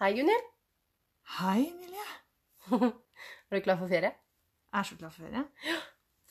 Hei, 0.00 0.12
Gunhild. 0.16 0.46
Hei, 1.38 1.60
Emilie. 1.70 2.06
Er 3.50 3.58
du 3.58 3.62
klar 3.62 3.78
for 3.78 3.86
ferie? 3.90 4.10
Jeg 4.10 4.80
er 4.80 4.86
så 4.88 4.96
klar 4.98 5.12
for 5.14 5.22
ferie. 5.26 5.42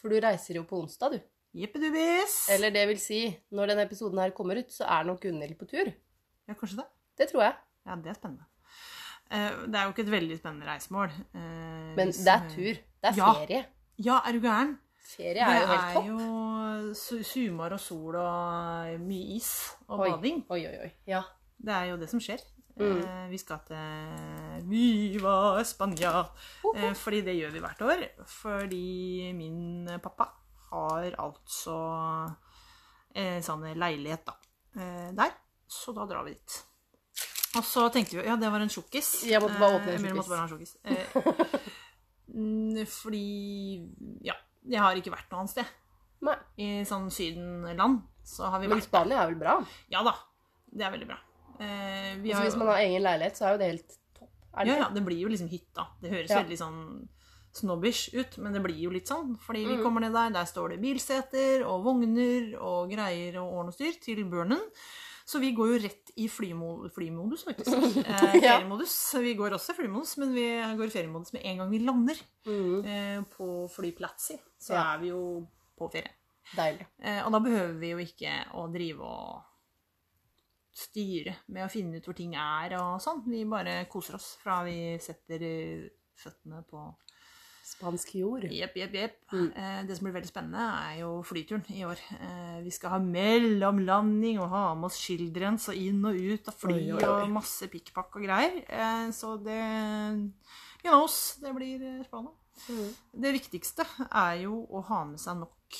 For 0.02 0.12
du 0.12 0.18
reiser 0.24 0.58
jo 0.60 0.64
på 0.68 0.82
onsdag, 0.84 1.14
du. 1.16 1.22
Jippedubis. 1.62 2.34
Eller 2.52 2.74
det 2.76 2.84
vil 2.90 3.00
si, 3.00 3.20
når 3.56 3.72
denne 3.72 3.86
episoden 3.88 4.20
her 4.20 4.34
kommer 4.36 4.60
ut, 4.60 4.72
så 4.74 4.88
er 4.90 5.06
nok 5.08 5.22
Gunhild 5.24 5.56
på 5.60 5.68
tur. 5.70 5.92
Ja, 6.50 6.56
kanskje 6.60 6.82
det. 6.82 6.88
Det 7.22 7.30
tror 7.32 7.46
jeg. 7.46 7.56
Ja, 7.88 7.96
det 8.04 8.12
er 8.12 8.18
spennende. 8.18 8.48
Eh, 9.32 9.60
Det 9.70 9.78
er 9.80 9.86
jo 9.88 9.94
ikke 9.94 10.04
et 10.08 10.12
veldig 10.18 10.38
spennende 10.42 10.68
reisemål. 10.68 11.14
eh, 11.34 11.94
Men 11.96 12.12
det 12.12 12.34
er 12.34 12.50
tur. 12.52 12.74
Det 12.82 13.12
er 13.14 13.16
Ja. 13.22 13.32
ferie. 13.40 13.66
Ja, 13.98 14.20
er 14.28 14.32
du 14.34 14.40
gæren? 14.44 14.74
Ferie 15.04 15.40
er 15.46 15.62
jo 15.62 15.68
helt 15.68 15.94
topp. 15.94 16.04
Det 16.04 16.12
er 16.12 16.88
jo 16.88 16.94
su- 16.94 17.24
sumar 17.24 17.72
og 17.74 17.80
sol 17.80 18.16
og 18.16 19.00
mye 19.00 19.36
is 19.38 19.52
og 19.88 20.00
Oi. 20.00 20.10
bading. 20.12 20.44
Oi, 20.50 20.66
oi, 20.68 20.78
oi. 20.88 20.92
Ja. 21.08 21.22
Det 21.64 21.72
er 21.74 21.86
jo 21.92 21.98
det 21.98 22.10
som 22.10 22.20
skjer. 22.20 22.42
Mm. 22.80 23.00
Eh, 23.06 23.28
Vi 23.30 23.38
skal 23.38 23.60
til 23.68 24.64
Viva 24.70 25.64
Spania. 25.64 26.26
Eh, 26.76 26.94
Fordi 26.98 27.22
det 27.22 27.36
gjør 27.38 27.52
vi 27.54 27.60
hvert 27.62 27.82
år. 27.86 28.06
Fordi 28.26 29.34
min 29.38 29.88
pappa 30.02 30.30
har 30.72 31.12
altså 31.22 31.78
en 33.16 33.44
sånn 33.46 33.68
leilighet 33.78 34.26
da, 34.26 34.34
eh, 34.76 35.12
der. 35.14 35.32
Så 35.70 35.94
da 35.94 36.06
drar 36.10 36.24
vi 36.26 36.34
dit. 36.34 36.64
Og 37.56 37.64
så 37.64 37.86
tenkte 37.94 38.18
vi 38.18 38.26
Ja, 38.26 38.36
det 38.36 38.50
var 38.50 38.60
en 38.60 38.70
tjukkis. 38.70 39.24
Jeg 39.30 39.42
måtte 39.42 39.60
bare 39.60 39.78
åpne 39.78 39.94
en 39.94 40.50
tjukkis. 40.50 40.78
Eh, 40.84 41.06
Fordi 42.90 43.90
Ja, 44.26 44.34
jeg 44.66 44.80
har 44.82 44.96
ikke 44.98 45.14
vært 45.14 45.30
noe 45.30 45.44
annet 45.44 45.54
sted. 45.54 45.66
Nei. 46.24 46.38
I 46.58 46.68
sånn 46.88 47.10
sydenland 47.12 48.02
så 48.24 48.48
har 48.50 48.60
vi 48.64 48.68
Men 48.72 48.80
vært 48.80 48.88
Spania 48.88 49.22
er 49.22 49.28
vel 49.34 49.40
bra? 49.42 49.58
Ja 49.92 50.02
da. 50.08 50.16
Det 50.72 50.86
er 50.88 50.94
veldig 50.96 51.08
bra. 51.12 51.18
Eh, 51.60 52.16
vi 52.22 52.30
Altså, 52.32 52.38
har 52.42 52.46
hvis 52.50 52.58
man 52.58 52.68
har 52.68 52.78
egen 52.84 53.02
leilighet, 53.04 53.36
så 53.38 53.46
er 53.48 53.52
jo 53.52 53.58
det 53.58 53.68
helt 53.72 53.98
topp. 54.20 54.30
Det 54.58 54.68
ja, 54.68 54.78
ja, 54.78 54.90
det 54.90 55.04
blir 55.06 55.20
jo 55.22 55.30
liksom 55.30 55.50
hytta. 55.50 55.88
Det 56.02 56.12
høres 56.12 56.30
Ja. 56.30 56.44
veldig 56.44 56.58
sånn 56.58 57.08
snobbish 57.54 58.14
ut, 58.18 58.38
men 58.42 58.54
det 58.54 58.64
blir 58.64 58.80
jo 58.82 58.90
litt 58.90 59.06
sånn. 59.08 59.38
Fordi 59.40 59.66
vi 59.68 59.76
Mhm. 59.78 59.84
kommer 59.84 60.02
ned 60.02 60.14
der, 60.14 60.30
der 60.32 60.46
står 60.46 60.70
det 60.70 60.82
bilseter 60.82 61.66
og 61.66 61.84
vogner 61.84 62.58
og 62.60 62.90
greier 62.90 63.38
og 63.42 63.54
ordne 63.54 63.68
og 63.70 63.74
styr 63.74 63.94
til 64.02 64.24
burnen. 64.26 64.60
Så 65.26 65.40
vi 65.40 65.54
går 65.56 65.68
jo 65.80 65.88
rett 65.88 66.12
i 66.18 66.28
flymo 66.28 66.90
flymodus, 66.92 67.46
faktisk. 67.46 67.72
Eh, 68.08 68.42
feriemodus. 68.42 69.14
Vi 69.22 69.36
går 69.36 69.52
også 69.56 69.72
i 69.72 69.76
flymodus, 69.76 70.18
men 70.18 70.34
vi 70.34 70.48
går 70.76 70.86
i 70.86 70.90
feriemodus 70.90 71.32
med 71.34 71.46
en 71.46 71.58
gang 71.58 71.70
vi 71.72 71.80
lander 71.80 72.18
Mm, 72.46 72.86
eh, 72.86 73.22
på 73.38 73.70
flyplatsi. 73.72 74.38
Så 74.60 74.74
Ja. 74.74 74.96
er 74.96 75.00
vi 75.00 75.08
jo 75.10 75.48
på 75.80 75.90
ferie. 75.92 76.10
deilig. 76.56 76.86
Eh, 77.02 77.24
og 77.26 77.32
da 77.32 77.40
behøver 77.40 77.80
vi 77.80 77.90
jo 77.92 77.98
ikke 77.98 78.52
å 78.54 78.72
drive 78.72 79.00
og 79.00 79.44
styre 80.74 81.38
med 81.54 81.66
å 81.66 81.72
finne 81.72 82.00
ut 82.00 82.08
hvor 82.08 82.18
ting 82.18 82.36
er 82.40 82.78
og 82.80 82.98
sånn. 83.04 83.24
Vi 83.30 83.44
bare 83.50 83.84
koser 83.92 84.18
oss 84.18 84.34
fra 84.42 84.62
vi 84.66 84.96
setter 85.02 85.46
eh, 85.48 85.88
føttene 86.20 86.64
på 86.70 86.90
Spansk 87.64 88.10
jord. 88.20 88.44
Jepp, 88.52 88.74
jepp, 88.76 88.96
jepp. 88.98 89.14
Mm. 89.32 89.46
Eh, 89.56 89.78
det 89.88 89.96
som 89.96 90.04
blir 90.04 90.18
veldig 90.18 90.28
spennende, 90.28 90.64
er 90.84 90.98
jo 91.00 91.14
flyturen 91.24 91.64
i 91.72 91.86
år. 91.88 92.02
Eh, 92.18 92.58
vi 92.66 92.74
skal 92.76 92.98
ha 92.98 93.00
mellomlanding 93.00 94.42
og 94.44 94.50
ha 94.52 94.64
med 94.76 94.90
oss 94.90 95.00
childrens 95.00 95.70
og 95.72 95.80
inn 95.80 96.04
og 96.04 96.20
ut 96.20 96.50
av 96.52 96.58
fly 96.60 96.76
Oi, 96.76 96.98
oi, 96.98 97.06
og 97.08 97.32
masse 97.32 97.70
pikkpakk 97.72 98.20
og 98.20 98.28
greier. 98.28 98.60
Så 99.16 99.38
det 99.46 99.62
You 100.84 100.92
knows, 100.92 101.38
det 101.40 101.54
blir 101.56 101.86
spennende. 102.04 102.36
Mm. 102.68 102.90
Det 103.24 103.32
viktigste 103.38 103.86
er 104.10 104.42
jo 104.44 104.60
å 104.68 104.84
ha 104.90 105.00
med 105.08 105.22
seg 105.24 105.40
nok 105.40 105.80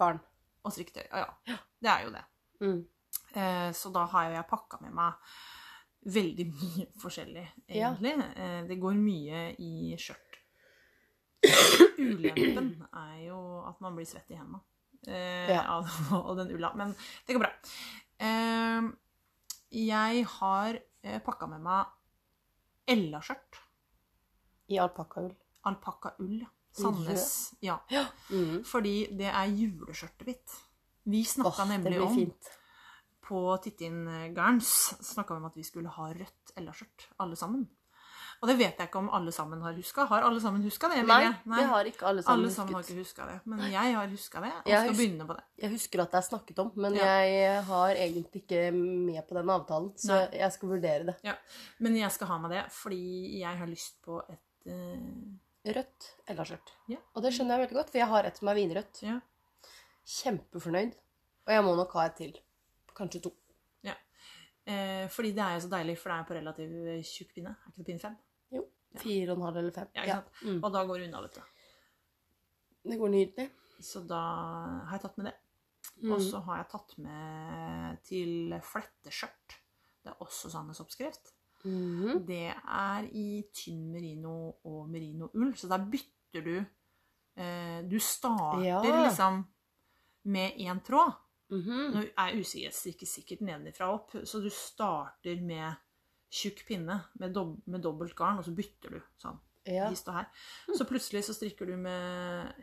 Garn. 0.00 0.22
og 0.64 0.72
strikketøy. 0.72 1.04
Ja, 1.04 1.28
ja. 1.48 1.60
Det 1.80 1.92
er 1.92 2.06
jo 2.06 2.14
det. 2.16 2.24
Mm. 2.64 2.80
Eh, 3.34 3.70
så 3.76 3.92
da 3.94 4.06
har 4.10 4.28
jo 4.28 4.36
jeg 4.38 4.48
pakka 4.50 4.80
med 4.84 4.94
meg 4.96 5.34
veldig 6.10 6.46
mye 6.50 6.86
forskjellig, 7.02 7.46
egentlig. 7.68 8.16
Ja. 8.18 8.60
det 8.68 8.80
går 8.80 8.98
mye 8.98 9.44
i 9.60 9.72
skjørt. 10.00 10.26
Ulempen 12.00 12.74
er 12.92 13.16
jo 13.26 13.38
at 13.68 13.80
man 13.84 13.96
blir 13.96 14.08
svett 14.08 14.28
i 14.32 14.36
hendene 14.36 14.60
eh, 15.06 15.50
Ja. 15.54 15.62
av, 15.78 16.36
den 16.40 16.52
ulla. 16.56 16.72
Men 16.76 16.94
det 17.26 17.36
går 17.36 17.44
bra. 17.44 17.52
Eh, 18.20 18.90
jeg 19.70 20.24
har 20.36 20.78
eh, 21.02 21.20
pakka 21.24 21.48
med 21.50 21.64
meg 21.64 21.96
Ella-skjørt. 22.90 23.60
I 24.70 24.80
alpakkaull. 24.82 25.30
Alpakkaull. 25.68 26.40
ja. 26.42 26.48
Sandnes. 26.72 27.54
Ja. 27.60 27.78
Mm. 28.30 28.60
Fordi 28.64 29.08
det 29.18 29.26
er 29.26 29.48
juleskjørtet 29.50 30.28
mitt. 30.28 30.52
Vi 31.10 31.24
snakka 31.26 31.64
oh, 31.64 31.68
nemlig 31.68 31.98
om 32.02 32.12
fint. 32.14 32.50
På 33.30 33.40
Tittin 33.62 34.02
Garns 34.36 34.70
snakka 35.12 35.36
vi 35.36 35.40
om 35.44 35.50
at 35.50 35.58
vi 35.60 35.66
skulle 35.66 35.92
ha 35.94 36.08
rødt 36.12 36.56
Ella-skjørt, 36.58 37.06
alle 37.22 37.38
sammen. 37.38 37.68
Og 38.40 38.48
det 38.48 38.54
vet 38.56 38.78
jeg 38.80 38.88
ikke 38.88 38.96
om 39.02 39.10
alle 39.12 39.32
sammen 39.36 39.60
har 39.60 39.74
huska. 39.76 40.06
Har 40.08 40.24
alle 40.24 40.40
sammen 40.40 40.62
huska 40.64 40.88
det? 40.88 41.02
Nei, 41.04 41.16
Emilie? 41.26 41.58
det 41.58 41.64
har 41.68 41.88
ikke 41.90 42.06
alle 42.08 42.22
sammen 42.24 42.46
alle 42.46 42.52
sammen 42.54 42.76
har 42.78 42.86
ikke 42.86 42.96
huska 43.02 43.26
det. 43.28 43.34
Men 43.52 43.60
jeg 43.68 43.92
har 43.98 44.06
huska 44.08 44.40
det, 44.40 44.52
og 44.62 44.70
Jeg 44.70 44.78
skal 44.80 44.88
hus- 44.94 45.00
begynne 45.02 45.26
på 45.28 45.36
det. 45.36 45.44
Jeg 45.60 45.70
husker 45.74 46.02
at 46.06 46.14
det 46.14 46.18
er 46.22 46.26
snakket 46.30 46.62
om, 46.64 46.70
men 46.80 46.94
Ja. 46.96 47.04
jeg 47.20 47.64
har 47.68 47.90
egentlig 47.90 48.40
ikke 48.40 48.62
med 48.72 49.20
på 49.28 49.36
den 49.36 49.52
avtalen, 49.52 49.90
så 50.00 50.14
Nei. 50.16 50.38
jeg 50.40 50.52
skal 50.56 50.68
vurdere 50.72 51.04
det. 51.10 51.16
Ja. 51.22 51.34
Men 51.80 51.96
jeg 52.00 52.10
skal 52.16 52.26
ha 52.32 52.38
med 52.38 52.50
det 52.56 52.64
fordi 52.72 53.40
jeg 53.42 53.58
har 53.58 53.66
lyst 53.66 54.00
på 54.02 54.22
et 54.24 54.72
uh... 54.72 55.36
Rødt 55.76 56.06
eller 56.26 56.44
skjørt. 56.48 56.70
Ja. 56.88 56.96
Og 57.14 57.22
det 57.22 57.34
skjønner 57.36 57.58
jeg 57.58 57.66
veldig 57.68 57.76
godt, 57.76 57.90
for 57.92 57.98
jeg 58.00 58.08
har 58.08 58.24
et 58.24 58.38
som 58.40 58.48
er 58.48 58.54
vinrødt. 58.56 59.02
Ja. 59.04 59.18
Kjempefornøyd. 60.06 60.94
Og 61.46 61.52
jeg 61.52 61.64
må 61.66 61.74
nok 61.76 61.92
ha 61.92 62.06
et 62.08 62.16
til. 62.16 62.32
Kanskje 63.00 63.22
to. 63.24 63.32
eh, 64.70 65.06
fordi 65.10 65.30
det 65.34 65.42
er 65.42 65.54
jo 65.56 65.60
så 65.64 65.70
deilig, 65.72 65.94
for 65.98 66.12
det 66.12 66.18
er 66.20 66.26
på 66.28 66.34
relativt 66.36 67.06
tjukk 67.08 67.30
pinne. 67.34 67.50
Er 67.56 67.70
ikke 67.72 67.80
det 67.80 67.86
pinne 67.88 68.02
fem? 68.02 68.16
Ja. 68.52 68.60
Fire 69.00 69.32
og 69.32 69.38
en 69.40 69.46
halv 69.48 69.56
eller 69.62 69.72
fem. 69.74 69.88
Ja, 69.96 70.02
ikke 70.04 70.18
sant? 70.18 70.42
Mm. 70.44 70.58
Og 70.64 70.72
da 70.74 70.82
går 70.86 70.98
det 71.00 71.06
unna, 71.08 71.22
vet 71.24 71.38
du. 71.38 71.42
Det 72.90 72.98
går 73.00 73.12
nydelig. 73.14 73.46
Så 73.80 74.02
da 74.06 74.20
har 74.84 74.92
jeg 74.98 75.02
tatt 75.06 75.16
med 75.18 75.30
det. 75.30 75.34
Mm. 76.02 76.12
Og 76.14 76.22
så 76.24 76.40
har 76.44 76.60
jeg 76.60 76.68
tatt 76.74 76.94
med 77.02 78.00
til 78.08 78.54
fletteskjørt. 78.68 79.56
Det 80.04 80.12
er 80.12 80.22
også 80.24 80.50
Sandnes 80.52 80.80
oppskrift. 80.84 81.32
Mm. 81.64 82.22
Det 82.28 82.46
er 82.56 83.08
i 83.12 83.26
tynn 83.52 83.90
merino 83.92 84.34
og 84.64 84.86
merinoull, 84.92 85.50
så 85.60 85.68
der 85.68 85.82
bytter 85.92 86.44
du 86.46 86.54
eh, 87.36 87.80
Du 87.88 87.98
starter 88.00 88.64
Ja. 88.64 88.80
liksom 89.04 89.42
med 90.24 90.56
én 90.60 90.80
tråd. 90.84 91.12
Mhm. 91.50 91.92
Nå 91.94 92.02
er 92.08 92.40
usikker, 92.40 92.74
ikke 92.92 93.06
sikkert 93.08 93.40
nedenfra 93.46 93.90
og 93.90 94.00
opp, 94.00 94.18
så 94.24 94.40
du 94.42 94.50
starter 94.50 95.40
med 95.42 95.74
tjukk 96.30 96.64
pinne 96.68 97.00
med, 97.18 97.32
dob 97.34 97.56
med 97.66 97.82
dobbelt 97.82 98.14
garn, 98.14 98.38
og 98.38 98.46
så 98.46 98.54
bytter 98.54 98.94
du 98.94 99.00
sånn. 99.18 99.38
Ja. 99.66 99.90
Her. 99.90 100.28
Så 100.76 100.86
plutselig 100.88 101.24
så 101.26 101.34
strikker 101.36 101.66
du 101.66 101.76
med 101.76 102.54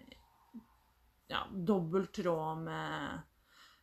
ja, 1.27 1.43
dobbelt 1.51 2.13
tråd 2.15 2.63
med, 2.63 3.19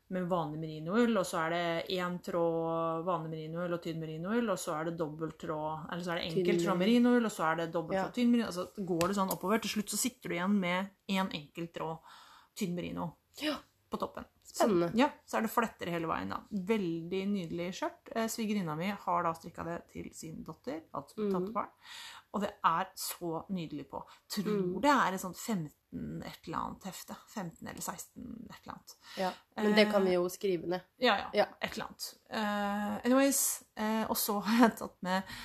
med 0.09 0.27
vanlig 0.29 0.61
merinoull, 0.63 1.13
og 1.21 1.27
så 1.29 1.45
er 1.45 1.55
det 1.55 1.99
én 1.99 2.17
tråd 2.25 3.05
vanlig 3.07 3.31
merinoull 3.35 3.77
og 3.77 3.83
tynn 3.85 4.01
merinoull, 4.01 4.49
og 4.51 4.59
så 4.61 4.79
er 4.79 4.89
det 4.91 4.97
dobbelt 4.99 5.37
tråd 5.41 5.87
Eller 5.93 6.05
så 6.05 6.15
er 6.15 6.21
det 6.21 6.31
Tynn 6.31 6.41
enkelt 6.41 6.65
tråd 6.65 6.81
merinoull, 6.81 7.29
og 7.29 7.33
så 7.37 7.47
er 7.51 7.61
det 7.61 7.69
dobbelt 7.77 7.99
Ja. 7.99 8.07
tråd 8.09 8.17
tynn 8.19 8.33
merino. 8.33 8.49
Altså 8.49 8.67
går 8.93 9.07
det 9.09 9.19
sånn 9.21 9.37
oppover. 9.37 9.63
Til 9.63 9.77
slutt 9.77 9.95
så 9.95 10.01
sitter 10.01 10.29
du 10.29 10.35
igjen 10.39 10.59
med 10.65 10.91
én 11.13 11.31
enkelt 11.31 11.75
tråd 11.77 12.17
tynn 12.57 12.75
merino 12.75 13.13
ja. 13.43 13.57
På 13.95 14.01
toppen. 14.03 14.27
Spennende. 14.43 14.91
Ja, 14.99 15.09
så 15.27 15.39
er 15.39 15.47
det 15.47 15.53
fletter 15.55 15.91
hele 15.95 16.09
veien. 16.11 16.33
da. 16.35 16.41
Veldig 16.51 17.23
nydelig 17.31 17.69
skjørt. 17.79 18.11
Eh, 18.15 18.27
Svigerinna 18.31 18.75
mi 18.79 18.91
har 18.91 19.27
da 19.27 19.33
strikka 19.35 19.65
det 19.67 19.79
til 19.93 20.11
sin 20.15 20.43
datter, 20.47 20.83
altså 20.95 21.23
mm. 21.23 21.31
tantebarn. 21.33 21.73
Og 22.35 22.43
det 22.43 22.51
er 22.67 22.91
så 22.99 23.45
nydelig 23.55 23.87
på. 23.91 24.03
Tror 24.37 24.51
mm. 24.51 24.77
det 24.83 24.93
er 24.93 25.17
et 25.17 25.23
sånt 25.23 25.39
15 25.39 26.23
et 26.27 26.49
eller 26.49 26.59
annet 26.59 26.89
hefte. 26.91 27.17
15 27.35 27.69
eller 27.71 27.83
16 27.83 28.25
et 28.51 28.57
eller 28.59 28.75
annet. 28.75 28.97
ja. 29.23 29.33
Men 29.61 29.77
det 29.79 29.87
kan 29.93 30.07
vi 30.07 30.17
jo 30.17 30.27
skrive 30.33 30.71
ned. 30.75 30.89
Ja, 31.03 31.15
ja. 31.23 31.29
Ja. 31.43 31.47
Et 31.61 31.77
eller 31.77 31.87
annet. 31.87 32.09
Uh, 32.35 32.97
anyways. 33.07 33.45
uh, 33.79 34.03
og 34.11 34.19
så 34.19 34.41
har 34.43 34.67
jeg 34.67 34.77
tatt 34.83 34.99
med 35.07 35.37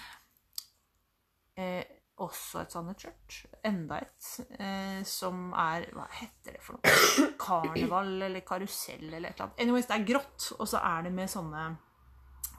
eh, 1.60 1.99
også 2.20 2.62
et 2.64 2.74
sånt 2.74 3.00
skjørt. 3.04 3.38
Enda 3.68 3.98
et. 4.04 4.30
Eh, 4.60 5.02
som 5.08 5.50
er 5.54 5.86
Hva 5.96 6.06
heter 6.20 6.56
det 6.58 6.62
for 6.64 6.78
noe? 6.78 7.34
Karneval 7.46 8.16
eller 8.28 8.44
karusell 8.48 9.08
eller 9.14 9.30
et 9.30 9.36
eller 9.36 9.48
annet. 9.50 9.60
Anyways, 9.66 9.88
det 9.90 9.98
er 9.98 10.08
grått, 10.14 10.50
og 10.60 10.68
så 10.70 10.82
er 10.84 11.08
det 11.08 11.14
med 11.16 11.32
sånne 11.32 11.66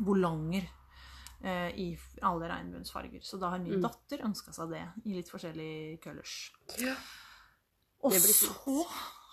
volanger 0.07 0.65
eh, 1.45 1.71
i 1.81 1.89
alle 2.27 2.49
regnbuens 2.51 2.93
farger. 2.93 3.21
Så 3.25 3.39
da 3.41 3.51
har 3.55 3.59
min 3.63 3.77
Mm. 3.79 3.83
datter 3.85 4.25
ønska 4.27 4.53
seg 4.57 4.71
det 4.73 4.83
i 5.05 5.15
litt 5.19 5.31
forskjellige 5.33 6.01
colors. 6.05 6.35
Ja. 6.81 6.95
Og 8.03 8.13
så 8.17 8.53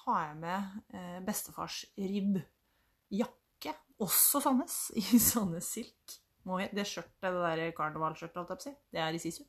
har 0.05 0.27
jeg 0.27 0.37
med 0.41 0.81
eh, 0.93 1.19
bestefars 1.23 1.85
ribbjakke, 1.97 3.73
også 4.03 4.41
Sandnes, 4.43 4.77
i 4.95 5.01
Sandnes 5.31 5.71
silk. 5.73 6.17
Det 6.47 6.85
skjørtet, 6.87 7.19
det 7.27 7.31
der 7.43 7.71
karnevalskjørtet, 7.75 8.37
holdt 8.39 8.51
jeg 8.53 8.57
på 8.57 8.61
å 8.61 8.65
si, 8.69 8.75
det 8.95 9.01
er 9.03 9.15
i 9.17 9.19
sisu. 9.19 9.41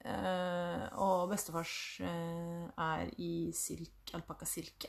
Eh, 0.00 0.84
og 1.04 1.28
bestefars 1.28 1.72
eh, 2.00 2.68
er 2.80 3.10
i 3.20 3.50
silk, 3.56 4.14
alpakkasilke. 4.16 4.88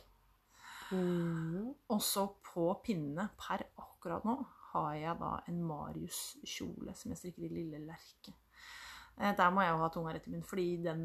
Mm. 0.92 1.72
Og 1.92 2.00
så 2.04 2.26
på 2.46 2.70
pinnene 2.84 3.30
per 3.40 3.66
akkurat 3.80 4.26
nå 4.28 4.38
har 4.72 4.94
jeg 4.96 5.18
da 5.20 5.32
en 5.52 5.60
Marius-kjole 5.68 6.96
som 6.96 7.12
jeg 7.12 7.20
strikker 7.20 7.48
i 7.48 7.52
lille 7.52 7.82
lerke. 7.84 8.36
Eh, 9.20 9.34
Der 9.36 9.52
må 9.52 9.66
jeg 9.66 9.74
jo 9.76 9.82
ha 9.84 9.92
tunga 9.92 10.16
rett 10.16 10.28
i 10.30 10.32
munnen, 10.32 10.48
fordi 10.48 10.70
den 10.86 11.04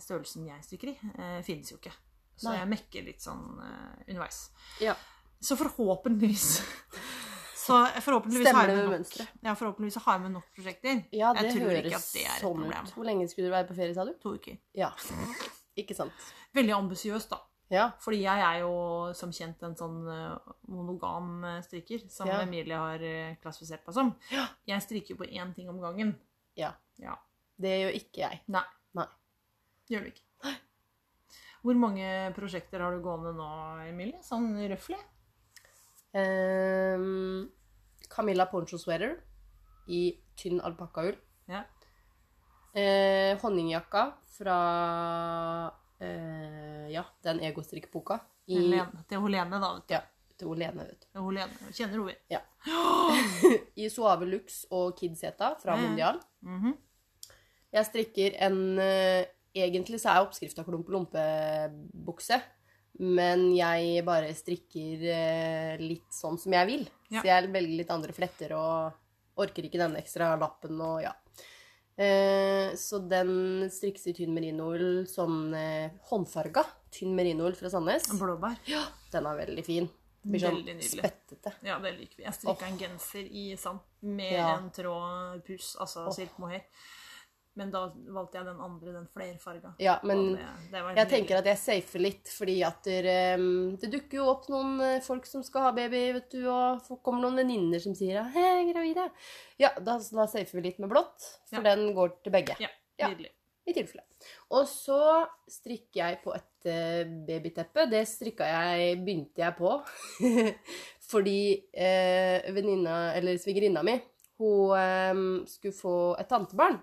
størrelsen 0.00 0.48
jeg 0.48 0.64
strikker 0.64 0.94
i, 0.94 0.96
finnes 1.44 1.72
jo 1.72 1.80
ikke. 1.80 1.92
Så 2.32 2.48
Nei. 2.48 2.58
jeg 2.62 2.70
mekker 2.72 3.04
litt 3.10 3.20
sånn 3.20 3.44
underveis. 3.60 4.46
Ja. 4.80 4.96
Så 5.42 5.58
forhåpentligvis 5.60 6.62
Så 7.62 7.76
forhåpentligvis 8.02 8.52
har 8.56 8.70
nok, 8.74 9.14
ja, 9.46 9.54
forhåpentligvis 9.58 9.98
har 10.04 10.16
jeg 10.16 10.22
med 10.24 10.34
nok 10.34 10.48
prosjekter. 10.56 11.04
Ja, 11.14 11.30
det 11.36 11.44
jeg 11.46 11.54
tror 11.56 11.68
høres 11.70 11.86
ikke 11.86 12.00
at 12.00 12.10
det 12.16 12.24
er 12.26 12.34
et 12.34 12.42
sånn 12.42 12.58
problem. 12.58 12.88
ut. 12.88 12.94
Hvor 12.96 13.06
lenge 13.08 13.28
skulle 13.30 13.48
du 13.50 13.54
være 13.54 13.68
på 13.68 13.76
ferie, 13.78 13.94
sa 13.96 14.04
du? 14.08 14.12
To 14.24 14.34
uker. 14.36 14.58
Ja. 14.78 14.90
Ikke 15.80 15.94
sant. 15.96 16.26
Veldig 16.52 16.74
ambisiøst, 16.76 17.30
da. 17.32 17.38
Ja. 17.72 17.86
Fordi 18.04 18.18
jeg 18.20 18.42
er 18.44 18.58
jo 18.60 18.72
som 19.16 19.30
kjent 19.32 19.62
en 19.64 19.76
sånn 19.78 20.02
eh, 20.12 20.50
monogam 20.68 21.38
eh, 21.48 21.60
strikker, 21.64 22.02
som 22.12 22.28
Ja. 22.28 22.42
Emilie 22.44 22.76
har 22.76 23.00
eh, 23.08 23.36
klassifisert 23.40 23.86
meg 23.88 23.96
som. 23.96 24.10
Jeg 24.68 24.84
strikker 24.84 25.16
på 25.16 25.24
én 25.30 25.54
ting 25.56 25.70
om 25.72 25.80
gangen. 25.80 26.16
ja. 26.58 26.74
Ja. 27.00 27.16
Det 27.62 27.70
gjør 27.78 27.94
ikke 27.96 28.20
jeg. 28.26 28.40
Nei. 28.52 28.62
Nei. 28.98 29.06
Gjør 29.88 30.04
du 30.04 30.10
ikke. 30.12 30.52
Hvor 31.62 31.78
mange 31.78 32.06
prosjekter 32.36 32.82
har 32.82 32.92
du 32.96 33.00
gående 33.04 33.32
nå, 33.38 33.48
Emilie? 33.86 34.20
Sånn 34.26 34.50
røftlig? 34.68 34.98
Ehm, 36.12 37.48
Camilla 38.08 38.46
poncho 38.46 38.78
sweater 38.78 39.16
i 39.88 40.02
tynn 40.36 40.60
alpakkaull. 40.60 41.14
Ja. 41.48 41.64
Eh, 42.74 43.36
honningjakka 43.42 44.04
fra 44.38 44.58
eh, 46.00 46.88
ja, 46.92 47.04
den 47.24 47.42
egostrikkboka 47.44 48.20
i 48.46 48.56
Helene, 48.56 49.04
til 49.08 49.20
Holene, 49.20 49.60
da. 49.60 49.74
vet 49.74 49.88
du. 49.88 49.94
Ja, 49.94 50.00
til 50.40 50.52
Olene, 50.54 50.86
vet 50.88 51.04
du. 51.04 51.08
Til 51.12 51.26
Helene. 51.26 51.72
Kjenner 51.76 52.14
Ja. 52.32 52.40
I 53.82 53.88
Suave 53.92 54.28
Lux 54.28 54.64
og 54.70 54.96
Kidseta 54.98 55.54
fra 55.60 55.76
Ja. 55.76 55.80
Mondial. 55.80 56.20
-hmm. 56.42 56.76
Jeg 57.72 57.86
strikker 57.86 58.30
en 58.46 58.78
eh, 58.78 59.24
Egentlig 59.54 60.00
så 60.00 60.08
er 60.08 60.24
oppskrifta 60.24 60.62
klumpe-lompe-bukse. 60.64 62.38
Men 63.00 63.48
jeg 63.56 64.02
bare 64.04 64.34
strikker 64.36 65.04
eh, 65.14 65.80
litt 65.80 66.12
sånn 66.12 66.36
som 66.38 66.52
jeg 66.52 66.68
vil. 66.68 66.84
Ja. 67.08 67.22
Så 67.22 67.30
jeg 67.30 67.52
velger 67.54 67.78
litt 67.80 67.94
andre 67.94 68.12
fletter 68.16 68.52
og 68.58 69.40
orker 69.42 69.64
ikke 69.64 69.80
den 69.80 69.96
ekstra 69.96 70.34
lappen 70.40 70.76
og 70.84 71.00
ja. 71.06 71.14
Eh, 71.96 72.72
så 72.76 73.02
den 73.04 73.68
strikkes 73.72 74.06
i 74.08 74.14
tynn 74.16 74.32
merinoull, 74.36 75.04
sånn 75.08 75.52
eh, 75.56 75.90
håndfarga 76.08 76.64
tynn 76.92 77.16
merinoull 77.16 77.56
fra 77.56 77.72
Sandnes. 77.72 78.08
Blåbær. 78.20 78.60
Den 79.12 79.28
er 79.28 79.42
veldig 79.42 79.64
fin. 79.66 79.88
Blir 80.22 80.38
sånn 80.44 80.60
Veldig 80.60 80.74
nydelig. 80.78 80.90
spettete. 80.92 81.52
Ja, 81.66 81.78
det 81.82 81.96
liker 81.96 82.20
vi. 82.20 82.24
Jeg 82.28 82.36
strikka 82.36 82.68
en 82.68 82.78
genser 82.78 83.24
i 83.26 83.46
sand 83.58 83.80
med 84.06 84.32
Ja. 84.36 84.56
en 84.56 84.70
tråd 84.70 85.42
puss, 85.46 85.74
altså 85.82 86.06
oh. 86.06 86.12
silk 86.14 86.36
mohair. 86.38 86.62
Men 87.54 87.68
da 87.70 87.82
valgte 88.14 88.38
jeg 88.38 88.46
den 88.46 88.60
andre, 88.64 88.92
den 88.94 89.08
flerfarga. 89.12 89.74
Ja, 89.82 89.98
men 90.08 90.22
det, 90.38 90.44
det 90.70 90.78
Jeg 90.78 90.84
nydelig. 90.86 91.08
tenker 91.10 91.36
at 91.42 91.48
jeg 91.50 91.58
safer 91.60 92.00
litt, 92.00 92.30
fordi 92.32 92.54
at 92.64 92.86
det, 92.88 93.16
um, 93.36 93.74
det 93.76 93.90
dukker 93.92 94.16
jo 94.22 94.28
opp 94.30 94.46
noen 94.48 94.80
eh, 94.80 95.00
folk 95.04 95.26
som 95.28 95.42
skal 95.44 95.66
ha 95.66 95.72
baby, 95.76 96.00
vet 96.16 96.30
du, 96.32 96.46
og 96.48 96.80
så 96.86 96.96
kommer 97.04 97.26
noen 97.26 97.36
venninner 97.42 97.82
som 97.84 97.92
sier 97.94 98.22
'Hei, 98.24 98.40
jeg 98.40 98.62
er 98.62 98.72
gravid', 98.72 99.02
jeg». 99.02 99.12
Ja, 99.66 99.70
da, 99.80 99.98
da 99.98 100.26
safer 100.26 100.56
vi 100.60 100.64
litt 100.70 100.78
med 100.80 100.88
blått, 100.94 101.28
for 101.50 101.60
Ja. 101.60 101.74
den 101.74 101.92
går 101.94 102.16
til 102.24 102.32
begge. 102.32 102.56
Ja, 102.60 102.68
Ja. 102.98 103.12
I 103.64 103.72
tilfelle. 103.72 104.02
Og 104.50 104.64
så 104.66 105.26
strikker 105.46 106.00
jeg 106.00 106.22
på 106.24 106.32
et 106.34 106.66
eh, 106.66 107.04
babyteppe. 107.28 107.84
Det 107.90 108.00
strikka 108.08 108.42
jeg 108.48 108.96
Begynte 109.04 109.38
jeg 109.38 109.54
på 109.54 109.76
fordi 111.12 111.62
eh, 111.74 112.42
venninna, 112.54 113.12
eller 113.14 113.36
svigerinna 113.38 113.82
mi, 113.86 113.98
hun 114.40 114.72
eh, 114.78 115.46
skulle 115.46 115.76
få 115.76 115.94
et 116.18 116.28
tantebarn. 116.30 116.80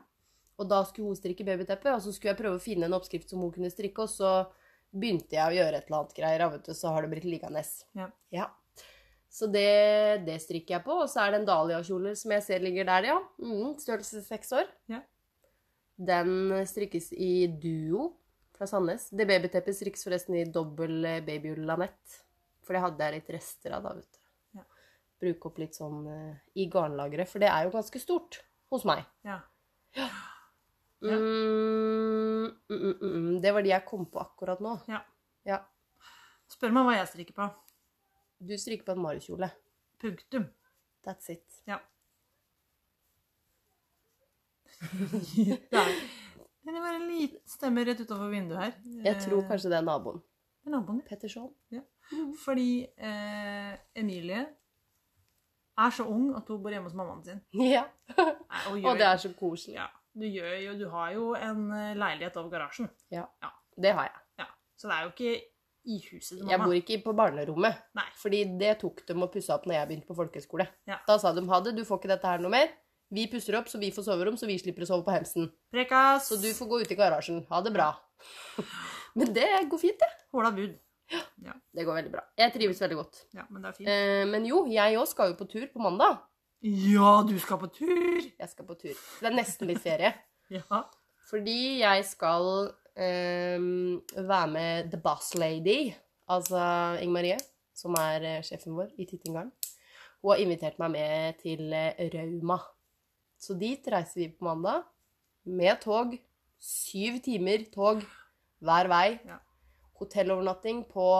Og 0.60 0.68
da 0.68 0.82
skulle 0.88 1.12
hun 1.14 1.18
strikke 1.20 1.46
babyteppe, 1.48 1.92
og 1.96 2.04
så 2.04 2.12
skulle 2.12 2.34
jeg 2.34 2.42
prøve 2.42 2.60
å 2.60 2.64
finne 2.64 2.90
en 2.90 2.98
oppskrift 2.98 3.32
som 3.32 3.44
hun 3.44 3.54
kunne 3.56 3.72
strikke, 3.72 4.04
og 4.04 4.12
så 4.12 4.32
begynte 4.90 5.38
jeg 5.38 5.46
å 5.46 5.56
gjøre 5.56 5.80
et 5.80 5.88
eller 5.88 6.00
annet 6.02 6.18
greier, 6.18 6.44
og 6.46 6.56
vet 6.56 6.66
du, 6.68 6.74
så 6.76 6.92
har 6.94 7.06
det 7.06 7.12
blitt 7.14 7.28
liggende. 7.30 7.64
Ja. 7.96 8.48
Så 9.30 9.48
det, 9.54 10.26
det 10.26 10.40
strikker 10.42 10.76
jeg 10.76 10.86
på, 10.88 10.96
og 11.04 11.10
så 11.12 11.24
er 11.24 11.32
det 11.32 11.42
en 11.42 11.48
dahliakjole 11.48 12.16
som 12.18 12.34
jeg 12.34 12.46
ser 12.48 12.64
ligger 12.66 12.88
der, 12.90 13.12
ja. 13.12 13.18
Mm, 13.38 13.76
størrelse 13.82 14.24
seks 14.26 14.52
år. 14.58 14.72
Ja. 14.90 15.04
Den 16.10 16.56
strikkes 16.68 17.12
i 17.14 17.46
duo 17.62 18.10
fra 18.58 18.68
Sandnes. 18.68 19.10
Det 19.14 19.28
babyteppet 19.30 19.78
strikkes 19.78 20.08
forresten 20.08 20.40
i 20.40 20.48
dobbel 20.50 21.06
eh. 21.06 21.22
For 22.66 22.76
det 22.76 22.84
hadde 22.84 23.06
jeg 23.06 23.18
litt 23.20 23.32
rester 23.38 23.78
av, 23.78 23.86
da, 23.86 23.94
vet 24.00 24.18
du. 24.18 24.26
Ja. 24.60 24.66
Bruke 25.22 25.52
opp 25.52 25.62
litt 25.62 25.78
sånn 25.78 26.04
eh, 26.10 26.42
i 26.60 26.68
garnlageret, 26.72 27.30
for 27.30 27.44
det 27.44 27.52
er 27.54 27.68
jo 27.68 27.76
ganske 27.78 28.02
stort 28.02 28.42
hos 28.74 28.88
meg. 28.90 29.06
Ja. 29.28 29.40
Mm, 29.98 30.18
mm, 31.01 32.46
mm, 32.69 32.80
mm, 32.80 32.96
mm. 33.01 33.42
Det 33.42 33.54
var 33.56 33.63
de 33.63 33.72
jeg 33.74 33.86
kom 33.88 34.06
på 34.12 34.19
akkurat 34.19 34.60
nå. 34.63 34.78
Ja. 34.92 35.01
Ja. 35.48 35.62
Spør 36.50 36.74
meg 36.75 36.88
hva 36.88 36.98
jeg 36.98 37.12
strikker 37.12 37.38
på. 37.38 37.50
Du 38.40 38.56
strikker 38.57 38.88
på 38.88 38.96
en 38.96 39.04
marikjole. 39.04 39.51
Punktum. 40.01 40.48
That's 41.06 41.31
it. 41.31 41.62
Ja. 41.68 41.80
det 44.80 45.75
er 45.75 46.74
det 46.74 46.81
var 46.84 46.94
en 46.94 47.07
liten 47.07 47.42
stemme 47.50 47.84
rett 47.88 48.00
utover 48.04 48.30
vinduet 48.31 48.60
her. 48.62 48.74
Jeg 49.04 49.22
tror 49.24 49.44
kanskje 49.50 49.72
det 49.72 49.80
er 49.80 49.86
naboen. 49.88 50.19
det 50.63 50.69
er 50.69 50.75
naboen 50.75 51.00
din. 51.00 51.07
Petterson. 51.07 51.51
Fordi 52.44 52.86
eh, 52.98 53.74
Emilie 53.96 54.46
er 55.80 55.90
så 55.96 56.04
ung 56.04 56.36
at 56.36 56.48
hun 56.48 56.62
bor 56.63 56.74
hjemme 56.74 56.90
hos 56.90 56.98
mammaen 56.98 57.24
sin. 57.25 57.42
Ja. 57.72 57.86
Og, 58.69 58.84
Og 58.84 58.98
det 59.00 59.07
er 59.07 59.18
så 59.18 59.31
koselig. 59.40 59.75
ja, 59.80 59.88
du, 60.16 60.26
gjør 60.26 60.58
jo, 60.64 60.74
du 60.80 60.86
har 60.94 61.14
jo 61.16 61.30
en 61.38 61.64
eh, 61.76 61.94
leilighet 62.00 62.38
over 62.42 62.50
garasjen. 62.54 62.90
Ja, 63.14 63.26
Det 63.78 63.94
har 63.96 64.10
jeg. 64.10 64.22
Ja. 64.44 64.50
Så 64.80 64.90
det 64.90 64.98
er 64.98 65.08
jo 65.08 65.14
ikke 65.14 65.34
i 65.90 65.98
huset 66.10 66.38
til 66.38 66.50
Jeg 66.52 66.60
bor 66.62 66.76
ikke 66.76 67.00
på 67.06 67.14
barnerommet. 67.16 67.80
Nei. 67.98 68.06
Fordi 68.20 68.44
det 68.60 68.76
tok 68.82 69.06
dem 69.08 69.24
å 69.24 69.30
pusse 69.32 69.54
opp 69.56 69.66
når 69.70 69.78
jeg 69.80 69.90
begynte 69.92 70.10
på 70.10 70.18
folkehøyskole. 70.18 70.68
Ja. 70.90 71.00
Da 71.08 71.18
sa 71.22 71.32
de 71.34 71.46
ha 71.48 71.62
det, 71.66 71.76
du 71.78 71.86
får 71.88 72.02
ikke 72.02 72.12
dette 72.14 72.32
her 72.34 72.44
noe 72.44 72.54
mer. 72.54 72.70
Vi 73.10 73.26
pusser 73.32 73.56
opp, 73.58 73.70
så 73.72 73.80
vi 73.82 73.90
får 73.94 74.06
soverom, 74.06 74.36
så 74.38 74.46
vi 74.46 74.60
slipper 74.62 74.86
å 74.86 74.90
sove 74.92 75.06
på 75.08 75.16
hemsen. 75.16 75.48
Prekas! 75.74 76.28
Så 76.30 76.38
du 76.38 76.52
får 76.54 76.70
gå 76.70 76.82
ut 76.84 76.92
i 76.94 76.98
garasjen. 77.00 77.42
Ha 77.50 77.62
det 77.66 77.72
bra. 77.74 77.90
Men 79.18 79.34
det 79.34 79.48
går 79.72 79.82
fint, 79.82 79.98
det. 79.98 80.12
Håla 80.36 80.52
bud. 80.54 80.76
Ja, 81.42 81.56
Det 81.74 81.86
går 81.88 81.96
veldig 82.04 82.12
bra. 82.14 82.22
Jeg 82.38 82.54
trives 82.54 82.82
veldig 82.84 82.98
godt. 83.00 83.24
Ja, 83.34 83.48
men 83.50 83.64
det 83.64 83.70
er 83.72 83.78
fint. 83.80 83.88
Eh, 83.90 84.26
men 84.30 84.44
jo, 84.46 84.60
jeg 84.70 84.98
òg 85.00 85.08
skal 85.10 85.32
jo 85.32 85.38
på 85.40 85.48
tur 85.50 85.64
på 85.74 85.82
mandag. 85.82 86.20
Ja, 86.66 87.12
du 87.24 87.36
skal 87.40 87.60
på 87.62 87.70
tur! 87.72 88.20
Jeg 88.26 88.50
skal 88.52 88.68
på 88.68 88.76
tur. 88.80 88.96
Det 89.20 89.30
er 89.30 89.36
nesten 89.38 89.70
litt 89.72 89.84
ferie. 89.86 90.16
Ja. 90.50 90.80
Fordi 91.30 91.78
jeg 91.84 92.06
skal 92.10 92.48
ehm, 92.98 94.00
være 94.18 94.48
med 94.50 94.88
The 94.89 94.98
Boss 94.98 95.36
Lady, 95.38 95.92
altså 96.25 96.58
Inger 97.04 97.13
Marie, 97.13 97.36
som 97.78 97.94
er 98.01 98.25
eh, 98.25 98.39
sjefen 98.42 98.74
vår 98.74 98.88
i 98.98 99.06
Tittinggarden. 99.06 99.51
Hun 100.24 100.32
har 100.34 100.42
invitert 100.42 100.82
meg 100.82 100.96
med 100.96 101.38
til 101.44 101.70
eh, 101.70 102.01
Rauma. 102.16 102.58
Så 103.38 103.54
dit 103.62 103.86
reiser 103.94 104.24
vi 104.24 104.32
på 104.34 104.48
mandag 104.50 104.88
med 105.46 105.78
tog. 105.86 106.18
Syv 106.58 107.22
timer 107.28 107.68
tog 107.70 108.01
hver 108.66 108.89
vei. 108.89 109.20
Ja. 109.30 109.38
Hotellovernatting 110.01 110.82
på, 110.89 111.12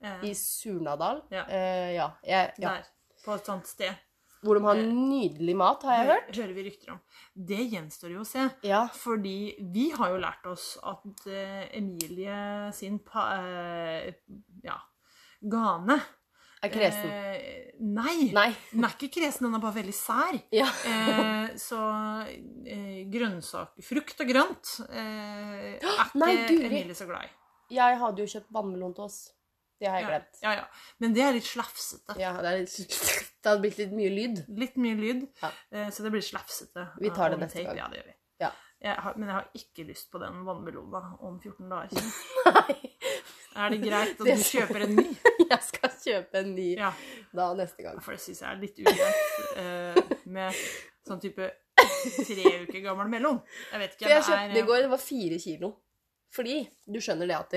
Eh, 0.00 0.24
i 0.24 0.34
Surnadal. 0.34 1.20
Ja. 1.30 1.44
Uh, 1.44 1.94
ja, 1.94 2.10
jeg, 2.24 2.52
ja. 2.58 2.68
Der. 2.68 2.88
På 3.24 3.36
et 3.36 3.46
sånt 3.46 3.68
sted. 3.68 3.92
Hvor 4.40 4.56
de 4.56 4.62
har 4.64 4.78
nydelig 4.80 5.54
mat, 5.60 5.82
har 5.84 5.98
jeg 5.98 6.06
hørt. 6.08 6.28
Det 6.30 6.40
Hører 6.40 6.54
vi 6.56 6.62
rykter 6.64 6.92
om. 6.94 7.00
Det 7.50 7.64
gjenstår 7.74 8.14
jo 8.14 8.22
å 8.22 8.28
se. 8.28 8.46
Ja. 8.64 8.86
Fordi 8.96 9.34
vi 9.74 9.90
har 9.92 10.14
jo 10.14 10.20
lært 10.22 10.46
oss 10.48 10.70
at 10.80 11.26
eh, 11.28 11.66
Emilie 11.76 12.70
sin 12.76 12.96
pa, 13.04 13.26
eh, 13.36 14.14
ja, 14.64 14.78
gane 15.40 15.98
Er 16.64 16.72
kresen. 16.72 17.12
Eh, 17.12 17.74
nei. 17.84 18.30
Nei. 18.36 18.48
Den 18.72 18.86
er 18.88 18.94
ikke 18.96 19.10
kresen, 19.20 19.46
den 19.48 19.58
er 19.58 19.62
bare 19.62 19.76
veldig 19.76 19.96
sær. 19.96 20.40
Ja. 20.56 20.70
Eh, 20.88 21.52
så 21.60 21.80
eh, 22.64 23.02
grønnsak 23.12 23.76
Frukt 23.84 24.24
og 24.24 24.32
grønt 24.32 24.72
eh, 24.88 25.76
er 25.76 25.84
ikke 26.06 26.22
Nei, 26.22 26.32
Emilie 26.56 26.96
så 26.96 27.08
glad 27.10 27.28
i. 27.28 27.34
Jeg 27.76 28.00
hadde 28.00 28.24
jo 28.24 28.32
kjøpt 28.32 28.56
vannmelon 28.56 28.96
til 28.96 29.04
oss. 29.04 29.20
Det 29.80 29.88
har 29.88 30.00
jeg 30.00 30.08
glemt. 30.10 30.40
ja, 30.44 30.56
ja. 30.58 30.64
Men 31.00 31.12
det 31.16 31.22
er 31.24 31.36
litt 31.36 31.48
slafsete. 31.48 32.16
Ja, 32.20 32.34
det, 32.40 32.50
er 32.50 32.64
litt, 32.64 33.29
det 33.42 33.48
hadde 33.50 33.62
blitt 33.64 33.78
litt 33.80 33.92
mye 33.96 34.10
lyd. 34.12 34.40
Litt 34.60 34.76
mye 34.76 34.96
lyd, 34.98 35.26
Ja. 35.42 35.50
eh, 35.72 35.88
så 35.90 36.02
det 36.04 36.10
blir 36.12 36.20
slafsete. 36.24 36.88
Vi 37.00 37.10
tar 37.10 37.30
det 37.34 37.38
neste 37.40 37.58
tape. 37.62 37.70
gang. 37.74 37.76
Ja, 37.78 37.88
det 37.88 38.00
gjør 38.02 38.06
vi. 38.10 38.14
Ja. 38.40 38.50
Jeg 38.80 38.96
har, 39.04 39.14
men 39.16 39.28
jeg 39.28 39.34
har 39.36 39.48
ikke 39.54 39.84
lyst 39.88 40.10
på 40.12 40.18
den 40.22 40.38
vannmelona 40.46 41.00
om 41.20 41.40
14 41.40 41.68
dager. 41.68 42.12
Nei, 42.56 42.76
Er 43.56 43.70
det 43.74 43.80
greit 43.82 44.12
at 44.20 44.24
Det 44.24 44.36
du 44.38 44.44
kjøper 44.46 44.84
en 44.86 44.94
ny? 44.96 45.06
jeg 45.50 45.62
skal 45.66 45.90
kjøpe 46.04 46.38
en 46.40 46.54
ny 46.54 46.68
Ja, 46.78 46.92
da 47.34 47.48
neste 47.58 47.82
gang. 47.84 47.98
for 48.00 48.12
det 48.16 48.20
syns 48.22 48.40
jeg 48.40 48.48
er 48.48 48.60
litt 48.62 48.78
ugreit 48.78 49.58
eh, 49.58 50.14
med 50.30 50.54
sånn 51.08 51.20
type 51.20 51.50
tre 51.80 52.52
uker 52.64 52.80
gammel 52.84 53.08
melon. 53.10 53.40
Jeg 53.72 53.80
vet 53.82 53.96
ikke, 53.96 54.04
For 54.06 54.14
jeg 54.14 54.22
kjøpte 54.28 54.54
det 54.54 54.62
i 54.62 54.68
går, 54.70 54.82
det 54.86 54.90
var 54.94 55.02
fire 55.02 55.38
kilo. 55.42 55.72
Fordi, 56.30 56.56
du 56.86 57.00
skjønner 57.02 57.26
det 57.26 57.36
at 57.36 57.56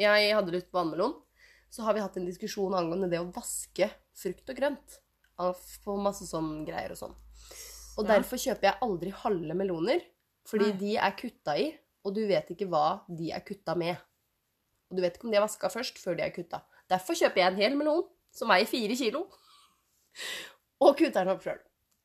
jeg 0.00 0.34
hadde 0.34 0.54
lyst 0.56 0.70
på 0.72 0.78
vannmelon, 0.80 1.14
så 1.74 1.82
har 1.86 1.96
vi 1.96 2.02
hatt 2.04 2.16
en 2.20 2.26
diskusjon 2.28 2.74
angående 2.78 3.08
det 3.10 3.18
å 3.18 3.30
vaske 3.34 3.88
frukt 4.14 4.50
og 4.52 4.58
grønt. 4.60 4.98
På 5.82 5.96
masse 5.98 6.26
sånn 6.28 6.60
greier 6.66 6.92
og 6.94 7.00
sånn. 7.00 7.14
Og 7.98 8.04
Ja. 8.06 8.14
derfor 8.14 8.38
kjøper 8.38 8.68
jeg 8.68 8.78
aldri 8.86 9.10
halve 9.10 9.54
meloner, 9.58 10.00
fordi 10.46 10.68
Nei. 10.70 10.78
de 10.78 10.96
er 10.96 11.10
kutta 11.18 11.56
i, 11.58 11.66
og 12.04 12.14
du 12.14 12.26
vet 12.28 12.48
ikke 12.54 12.68
hva 12.70 13.02
de 13.08 13.32
er 13.34 13.40
kutta 13.40 13.74
med. 13.76 13.96
Og 14.90 14.96
du 14.98 15.02
vet 15.02 15.16
ikke 15.16 15.24
om 15.26 15.30
de 15.32 15.38
er 15.38 15.46
vaska 15.46 15.70
først 15.72 15.98
før 15.98 16.16
de 16.16 16.22
er 16.22 16.30
kutta. 16.30 16.62
Derfor 16.90 17.14
kjøper 17.18 17.42
jeg 17.42 17.52
en 17.52 17.56
hel 17.58 17.76
melon, 17.76 18.04
som 18.30 18.48
veier 18.48 18.66
fire 18.66 18.94
kilo, 18.98 19.24
og 20.80 20.96
kutter 20.98 21.24
den 21.24 21.34
opp 21.34 21.42
sjøl. 21.42 21.58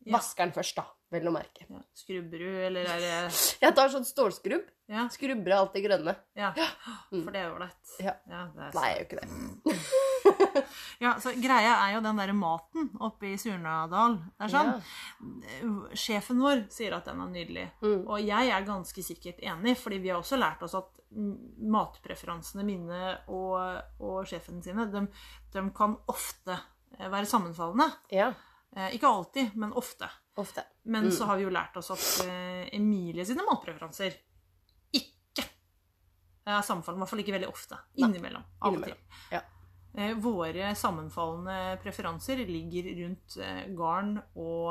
Ja. 0.06 0.18
Vasker 0.18 0.46
den 0.48 0.54
først, 0.56 0.76
da, 0.80 0.86
vel 1.12 1.28
å 1.30 1.32
merke. 1.34 1.66
Ja. 1.70 1.80
Skrubber 1.98 2.42
du, 2.44 2.50
eller 2.68 2.86
er 2.86 3.00
det 3.02 3.14
Jeg 3.66 3.76
tar 3.78 3.90
sånn 3.94 4.06
stålskrubb, 4.06 4.68
Ja. 4.90 5.08
skrubber 5.14 5.54
av 5.56 5.64
alt 5.68 5.74
det 5.78 5.84
grønne. 5.86 6.16
ja. 6.38 6.52
For 7.10 7.32
det 7.34 7.42
er 7.44 7.52
ålreit. 7.54 7.96
Ja. 8.02 8.14
det 8.26 8.36
er 8.70 8.76
Nei, 8.78 8.88
jeg 8.90 8.98
gjør 9.00 9.08
ikke 9.08 9.22
det. 9.22 9.30
Ja, 11.00 11.14
så 11.24 11.32
Greia 11.40 11.72
er 11.86 11.94
jo 11.96 12.02
den 12.04 12.18
der 12.20 12.32
maten 12.36 12.90
oppe 13.06 13.30
i 13.32 13.38
Surnadal. 13.40 14.18
Det 14.36 14.50
er 14.50 14.52
sånn. 14.52 15.94
Sjefen 15.98 16.42
vår 16.44 16.66
sier 16.74 16.94
at 16.98 17.08
den 17.08 17.22
er 17.24 17.30
nydelig. 17.32 17.64
Mm. 17.82 18.02
Og 18.04 18.20
jeg 18.22 18.52
er 18.52 18.66
ganske 18.68 19.04
sikkert 19.06 19.40
enig, 19.40 19.78
fordi 19.80 20.02
vi 20.04 20.12
har 20.12 20.20
også 20.20 20.38
lært 20.40 20.62
oss 20.68 20.76
at 20.78 21.00
matpreferansene 21.16 22.66
mine 22.68 23.00
og, 23.32 23.80
og 24.04 24.28
sjefen 24.30 24.60
sine, 24.66 24.86
de, 24.92 25.06
de 25.56 25.64
kan 25.76 25.96
ofte 26.12 26.58
eh, 27.00 27.08
være 27.10 27.30
sammenfallende. 27.32 27.90
Ja, 28.16 28.32
Eh, 28.78 28.92
Ikke 28.94 29.10
alltid, 29.10 29.56
men 29.58 29.72
ofte. 29.74 30.06
Ofte. 30.42 30.64
Men 30.86 31.06
Mm. 31.10 31.12
så 31.12 31.26
har 31.30 31.38
vi 31.38 31.44
jo 31.46 31.50
lært 31.54 31.76
oss 31.78 31.92
at 31.92 32.26
eh, 32.28 32.70
Emilie 32.78 33.26
sine 33.26 33.44
matpreferanser 33.48 34.16
ikke 34.96 35.46
er 36.50 36.62
sammenfallende. 36.66 37.00
I 37.00 37.04
hvert 37.04 37.10
fall 37.14 37.24
ikke 37.24 37.36
veldig 37.38 37.50
ofte. 37.52 37.78
Innimellom. 38.02 38.44
Av 38.62 38.74
og 38.74 38.84
til. 38.84 38.96
Ja. 39.32 39.42
Eh, 39.98 40.14
Våre 40.22 40.72
sammenfallende 40.78 41.80
preferanser 41.84 42.42
ligger 42.48 42.90
rundt 43.04 43.38
eh, 43.42 43.66
garn 43.78 44.16
og, 44.36 44.70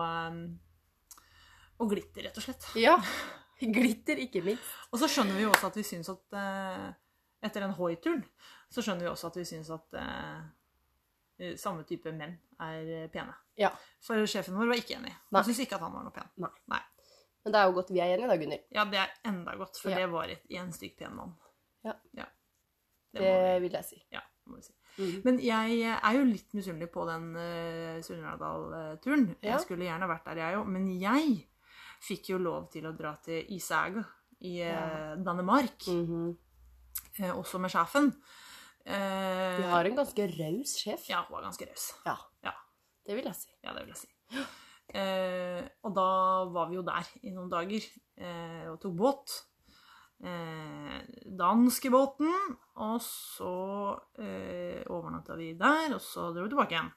og 1.78 1.90
glitter, 1.92 2.24
rett 2.28 2.38
og 2.40 2.42
slett. 2.48 2.68
Ja. 2.78 2.96
Glitter, 3.60 4.20
ikke 4.22 4.42
minst. 4.46 4.62
Og 4.92 5.00
så 5.02 5.08
skjønner 5.10 5.34
vi 5.34 5.42
jo 5.46 5.50
også 5.50 5.66
at 5.72 5.76
vi 5.80 5.82
syns 5.86 6.08
at 6.12 6.38
Etter 7.42 7.62
den 7.62 7.74
Hoi-turen 7.78 8.24
så 8.70 8.82
skjønner 8.82 9.06
vi 9.06 9.10
også 9.10 9.28
at 9.30 9.36
vi 9.38 9.44
syns 9.46 9.68
at 9.74 9.94
samme 11.58 11.84
type 11.88 12.12
menn 12.12 12.36
er 12.60 12.92
eh, 13.04 13.10
pene. 13.12 13.34
Ja. 13.58 13.70
For 14.04 14.26
sjefen 14.30 14.56
vår 14.58 14.70
var 14.70 14.80
ikke 14.80 14.96
enig. 14.98 15.12
Han 15.32 15.44
syntes 15.44 15.64
ikke 15.66 15.78
at 15.78 15.84
han 15.86 15.94
var 15.94 16.06
noe 16.06 16.14
pen. 16.14 16.30
Nei. 16.42 16.50
Nei. 16.72 16.80
Men 17.44 17.54
det 17.54 17.60
er 17.60 17.68
jo 17.68 17.76
godt 17.78 17.92
vi 17.94 18.00
er 18.02 18.14
enige 18.14 18.30
da, 18.30 18.36
Gunnhild. 18.40 18.64
Ja, 18.74 18.84
det 18.90 18.98
er 19.02 19.12
enda 19.30 19.54
godt, 19.58 19.78
for 19.80 19.90
Ja. 19.90 20.00
det 20.00 20.10
var 20.12 20.32
et, 20.32 20.42
en 20.50 20.72
stykk 20.74 20.96
pen 20.98 21.14
mann. 21.16 21.36
Ja. 21.86 21.94
Det 22.12 22.26
Det 23.12 23.22
vi, 23.22 23.60
vil 23.64 23.72
jeg 23.78 23.84
si. 23.84 24.02
ja, 24.12 24.20
det 24.20 24.50
må 24.50 24.56
vi 24.58 24.66
si. 24.66 24.74
Mm. 24.98 25.20
Men 25.24 25.38
jeg 25.40 25.78
er 25.94 26.16
jo 26.16 26.24
litt 26.26 26.54
misunnelig 26.58 26.90
på 26.90 27.04
den 27.06 27.30
uh, 27.36 28.00
Surnadal-turen. 28.02 29.28
Ja. 29.40 29.52
Jeg 29.52 29.60
skulle 29.62 29.86
gjerne 29.86 30.08
vært 30.10 30.26
der, 30.26 30.42
jeg 30.42 30.58
òg. 30.58 30.66
Men 30.74 30.90
jeg 31.00 31.46
fikk 32.02 32.32
jo 32.34 32.38
lov 32.42 32.68
til 32.72 32.86
å 32.86 32.92
dra 32.98 33.14
til 33.22 33.46
Isaga 33.54 34.02
i 34.40 34.58
uh, 34.60 34.66
Ja. 34.66 35.14
Danmark. 35.16 35.86
-hmm. 35.86 36.36
uh, 37.22 37.38
også 37.38 37.58
med 37.58 37.70
sjefen. 37.70 38.12
Eh, 38.88 39.56
Vi 39.58 39.66
har 39.68 39.84
en 39.84 39.98
ganske 39.98 40.26
raus 40.38 40.76
sjef. 40.80 41.08
Ja, 41.10 41.24
hun 41.28 41.36
var 41.36 41.44
ganske 41.48 41.66
raus. 41.68 41.90
Ja. 42.06 42.16
Ja. 42.46 42.54
Det 43.06 43.16
vil 43.18 43.28
jeg 43.28 43.36
si. 43.36 43.50
Ja, 43.64 43.74
det 43.76 43.84
vil 43.84 43.92
jeg 43.94 44.00
si. 44.04 44.46
Eh, 44.96 45.66
og 45.84 45.92
da 45.96 46.08
var 46.54 46.70
vi 46.70 46.78
jo 46.78 46.84
der 46.86 47.08
i 47.22 47.32
noen 47.34 47.50
dager 47.52 47.84
eh, 48.16 48.64
og 48.72 48.78
tok 48.80 48.94
båt. 48.96 49.34
Eh, 50.24 51.02
danskebåten. 51.38 52.32
Og 52.80 52.96
så 53.04 53.52
eh, 54.22 54.80
overnatta 54.88 55.36
vi 55.38 55.52
der, 55.58 55.92
og 55.96 56.00
så 56.04 56.30
dro 56.32 56.46
vi 56.46 56.54
tilbake 56.54 56.76
igjen. 56.78 56.92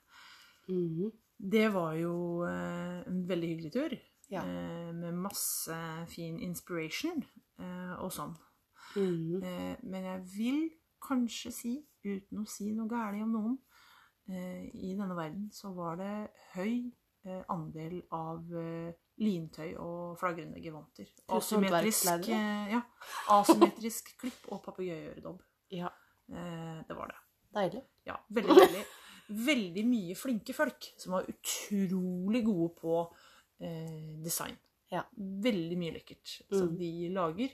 Mhm. 0.71 1.11
Det 1.41 1.67
var 1.73 1.95
jo 1.97 2.43
eh, 2.45 2.99
en 3.09 3.23
veldig 3.27 3.47
hyggelig 3.55 3.71
tur. 3.73 3.95
Ja. 4.31 4.43
Eh, 4.45 4.91
med 4.95 5.17
masse 5.25 5.75
fin 6.13 6.37
inspiration 6.39 7.23
eh, 7.59 7.95
og 7.99 8.11
sånn. 8.15 8.35
Mhm. 8.95 9.41
Eh, 9.43 9.75
men 9.83 10.05
jeg 10.05 10.21
vil 10.37 10.61
kanskje 11.01 11.51
si, 11.55 11.73
uten 12.05 12.41
å 12.41 12.47
si 12.49 12.71
noe 12.75 12.87
galt 12.91 13.21
om 13.23 13.31
noen, 13.35 13.57
eh, 14.29 14.65
i 14.73 14.93
denne 14.97 15.15
verden 15.17 15.49
så 15.53 15.73
var 15.75 15.97
det 16.01 16.11
høy 16.55 16.91
eh, 17.25 17.43
andel 17.49 17.99
av 18.15 18.53
eh, 18.57 18.93
lintøy 19.21 19.75
og 19.77 20.17
flagrende 20.21 20.61
gevanter. 20.63 21.09
Asymmetrisk, 21.29 22.29
ja, 22.31 22.81
asymmetrisk 23.35 24.13
klipp 24.21 24.47
og 24.51 24.63
papegøyeøredobb. 24.65 25.41
Ja. 25.77 25.91
Det 26.31 26.95
var 26.95 27.09
det. 27.11 27.17
Deilig. 27.51 27.81
Ja, 28.07 28.15
veldig 28.31 28.55
deilig. 28.55 28.81
Veldig 29.45 29.81
mye 29.87 30.15
flinke 30.15 30.53
folk 30.55 30.87
som 30.99 31.17
var 31.17 31.27
utrolig 31.27 32.41
gode 32.47 32.69
på 32.79 32.93
eh, 33.59 34.15
design. 34.23 34.55
Ja. 34.91 35.03
Veldig 35.17 35.77
mye 35.79 35.93
lekkert 35.99 36.37
som 36.49 36.69
Mm. 36.71 36.77
de 36.79 36.91
lager. 37.15 37.53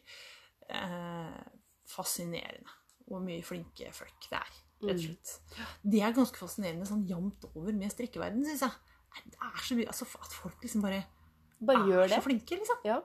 Eh, 0.69 1.41
fascinerende 1.89 2.69
hvor 3.07 3.21
mye 3.23 3.43
flinke 3.43 3.91
folk 3.95 4.27
det 4.29 4.37
er, 4.39 4.55
rett 4.83 4.83
og 4.83 4.89
Mm. 4.89 5.03
slett. 5.03 5.39
Det 5.83 6.01
er 6.03 6.11
ganske 6.13 6.37
fascinerende 6.37 6.85
sånn 6.87 7.05
jevnt 7.07 7.45
over 7.55 7.71
med 7.73 7.91
strikkeverden, 7.91 8.43
syns 8.45 8.61
jeg. 8.61 8.71
Det 9.31 9.37
er 9.41 9.63
så 9.63 9.75
mye, 9.75 9.87
altså 9.87 10.05
At 10.21 10.33
folk 10.33 10.61
liksom 10.61 10.81
bare, 10.83 11.05
Bare 11.61 11.79
er 11.81 11.87
gjør 11.87 12.07
det. 12.09 12.17
så 12.19 12.21
flinke, 12.27 12.57
liksom. 12.59 12.77
Ja. 12.85 13.01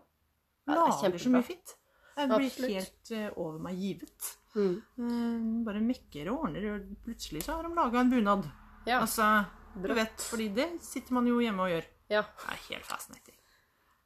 Ja, 0.68 0.75
det 0.75 0.76
er 0.76 1.09
Lager 1.09 1.18
så 1.18 1.30
mye 1.32 1.42
fint. 1.44 1.75
Jeg 2.16 2.28
blir 2.28 2.47
Absolutt. 2.50 2.71
helt 2.76 3.11
uh, 3.12 3.38
over 3.40 3.59
meg 3.59 3.76
givet. 3.80 4.37
Mm. 4.54 4.82
Uh, 4.99 5.64
bare 5.64 5.80
mekker 5.80 6.28
og 6.30 6.42
ordner, 6.44 6.66
og 6.75 6.97
plutselig 7.06 7.42
så 7.47 7.56
har 7.56 7.62
de 7.62 7.75
laga 7.75 8.00
en 8.00 8.11
bunad. 8.11 8.50
Ja. 8.87 9.00
Altså, 9.00 9.47
du 9.80 9.94
vet, 9.94 10.21
fordi 10.21 10.49
det 10.54 10.82
sitter 10.82 11.14
man 11.14 11.26
jo 11.26 11.38
hjemme 11.40 11.61
og 11.64 11.71
gjør. 11.73 11.87
ja. 12.11 12.21
Det 12.23 12.50
er 12.52 12.61
helt 12.68 12.85
fascinating. 12.85 13.38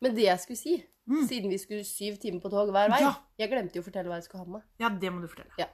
Men 0.01 0.15
det 0.15 0.27
jeg 0.29 0.41
skulle 0.45 0.61
si, 0.61 0.77
Mm. 1.07 1.23
siden 1.29 1.51
vi 1.53 1.59
skulle 1.63 1.85
syv 1.87 2.17
timer 2.19 2.41
på 2.43 2.51
tog 2.51 2.69
hver 2.75 2.91
vei 2.91 2.99
Ja. 3.01 3.13
Jeg 3.39 3.51
glemte 3.53 3.77
jo 3.79 3.83
å 3.83 3.85
fortelle 3.87 4.09
hva 4.11 4.17
jeg 4.19 4.25
skulle 4.25 4.43
ha 4.45 4.51
med. 4.57 4.63
Ja, 4.83 4.89
det 4.91 5.13
må 5.13 5.21
du 5.23 5.29
fortelle. 5.29 5.53
Ja. 5.57 5.69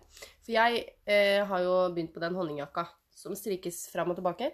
For 0.44 0.52
jeg 0.52 0.82
eh, 1.06 1.40
har 1.48 1.62
jo 1.64 1.72
begynt 1.94 2.12
på 2.12 2.20
den 2.20 2.34
honningjakka 2.36 2.84
som 3.16 3.32
strikkes 3.34 3.88
fram 3.90 4.10
og 4.12 4.16
tilbake. 4.20 4.50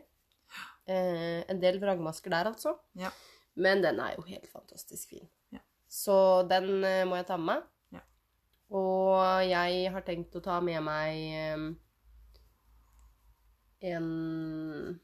Eh, 0.87 1.42
en 1.50 1.58
del 1.60 1.80
vrangmasker 1.80 2.30
der, 2.30 2.46
altså. 2.52 2.76
Ja. 2.94 3.10
Men 3.56 3.82
den 3.82 3.98
er 4.00 4.14
jo 4.14 4.22
helt 4.22 4.46
fantastisk 4.52 5.08
fin. 5.10 5.28
Ja. 5.50 5.58
Så 5.88 6.46
den 6.48 6.84
eh, 6.84 7.04
må 7.04 7.16
jeg 7.18 7.26
ta 7.26 7.37
med 7.37 7.46
meg. 7.56 7.66
Ja. 7.98 8.00
Og 8.70 9.42
jeg 9.50 9.90
har 9.92 10.02
tenkt 10.06 10.37
å 10.38 10.40
ta 10.44 10.60
med 10.60 10.80
meg 10.87 11.18
eh, 11.34 11.75
en 13.90 15.00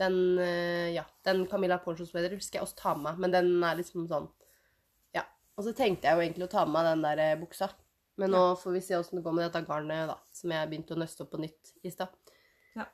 Den 0.00 0.16
eh, 0.40 0.90
Ja, 0.94 1.04
den 1.28 1.44
Camilla 1.50 1.76
Poncho 1.82 2.06
Sweater 2.08 2.32
skal 2.40 2.60
jeg 2.60 2.66
også 2.66 2.78
ta 2.80 2.94
med 2.96 3.04
meg, 3.10 3.18
men 3.26 3.34
den 3.36 3.50
er 3.66 3.76
liksom 3.78 4.06
sånn 4.10 4.28
Ja. 5.16 5.26
Og 5.58 5.66
så 5.66 5.74
tenkte 5.76 6.08
jeg 6.08 6.16
jo 6.16 6.24
egentlig 6.24 6.46
å 6.48 6.52
ta 6.54 6.64
med 6.64 6.72
meg 6.78 6.88
den 6.90 7.02
der 7.04 7.22
eh, 7.26 7.36
buksa. 7.40 7.68
Men 8.20 8.32
nå 8.34 8.40
får 8.60 8.72
vi 8.74 8.80
se 8.84 8.96
åssen 8.98 9.16
det 9.20 9.24
går 9.24 9.32
med 9.36 9.46
dette 9.46 9.62
garnet, 9.68 10.08
da, 10.10 10.16
som 10.36 10.52
jeg 10.52 10.68
begynte 10.68 10.92
å 10.96 10.98
nøste 11.00 11.22
opp 11.24 11.30
på 11.32 11.38
nytt 11.40 11.70
i 11.84 11.92
stad. 11.92 12.10
Ja. 12.76 12.84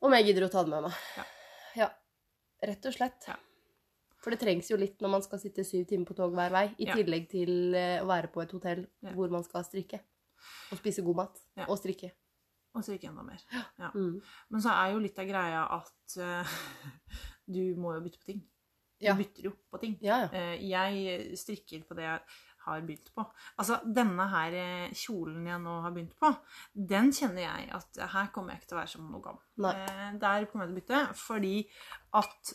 Om 0.00 0.14
jeg 0.16 0.28
gidder 0.30 0.46
å 0.46 0.52
ta 0.52 0.62
det 0.64 0.72
med 0.72 0.86
meg. 0.86 1.00
Ja. 1.18 1.24
Ja. 1.76 1.88
Rett 2.70 2.86
og 2.88 2.94
slett. 2.96 3.26
Ja. 3.28 3.36
For 4.22 4.32
det 4.32 4.40
trengs 4.40 4.70
jo 4.72 4.78
litt 4.80 5.02
når 5.04 5.12
man 5.12 5.22
skal 5.26 5.38
sitte 5.42 5.64
syv 5.66 5.84
timer 5.90 6.08
på 6.08 6.16
tog 6.16 6.32
hver 6.34 6.50
vei, 6.54 6.64
i 6.80 6.86
Ja. 6.88 6.94
tillegg 6.96 7.28
til 7.30 7.74
eh, 7.76 8.00
å 8.00 8.06
være 8.08 8.28
på 8.32 8.42
et 8.42 8.52
hotell 8.56 8.86
Ja. 9.04 9.12
hvor 9.12 9.28
man 9.30 9.44
skal 9.44 9.64
strikke. 9.64 10.00
Og 10.72 10.78
spise 10.80 11.04
god 11.04 11.16
mat. 11.20 11.38
Ja. 11.56 11.66
Og 11.68 11.76
strikke. 11.78 12.12
Og 12.76 12.84
så 12.84 12.92
ikke 12.96 13.08
enda 13.08 13.22
mer. 13.24 13.40
Ja. 13.80 13.88
Mm. 13.94 14.18
Men 14.52 14.62
så 14.64 14.74
er 14.76 14.92
jo 14.92 15.00
litt 15.00 15.16
av 15.22 15.28
greia 15.30 15.62
at 15.78 16.16
uh, 16.20 16.58
du 17.56 17.62
må 17.80 17.94
jo 17.96 18.02
bytte 18.04 18.20
på 18.20 18.30
ting. 18.34 18.42
Du 18.96 19.04
Ja. 19.04 19.14
bytter 19.16 19.48
jo 19.50 19.54
på 19.72 19.78
ting. 19.80 19.96
Ja. 20.04 20.22
Eh, 20.32 20.54
jeg 20.64 21.34
strikker 21.36 21.82
på 21.88 21.96
det 21.98 22.06
jeg 22.06 22.20
har 22.66 22.80
begynt 22.82 23.10
på. 23.14 23.24
Altså, 23.60 23.76
denne 23.84 24.24
her 24.32 24.54
eh, 24.56 24.94
kjolen 24.96 25.44
jeg 25.46 25.60
nå 25.62 25.74
har 25.84 25.92
begynt 25.94 26.14
på, 26.18 26.30
den 26.72 27.12
kjenner 27.14 27.44
jeg 27.44 27.68
at 27.76 28.00
her 28.14 28.30
kommer 28.34 28.54
jeg 28.54 28.62
ikke 28.62 28.70
til 28.72 28.78
å 28.78 28.80
være 28.80 28.92
som 28.94 29.10
noe 29.12 29.20
gammel. 29.26 29.44
Nei. 29.66 29.74
Eh, 29.84 30.16
der 30.22 30.46
kommer 30.48 30.64
jeg 30.64 30.72
til 30.72 30.78
å 30.78 30.80
bytte, 30.80 31.02
fordi 31.20 31.52
at 32.22 32.54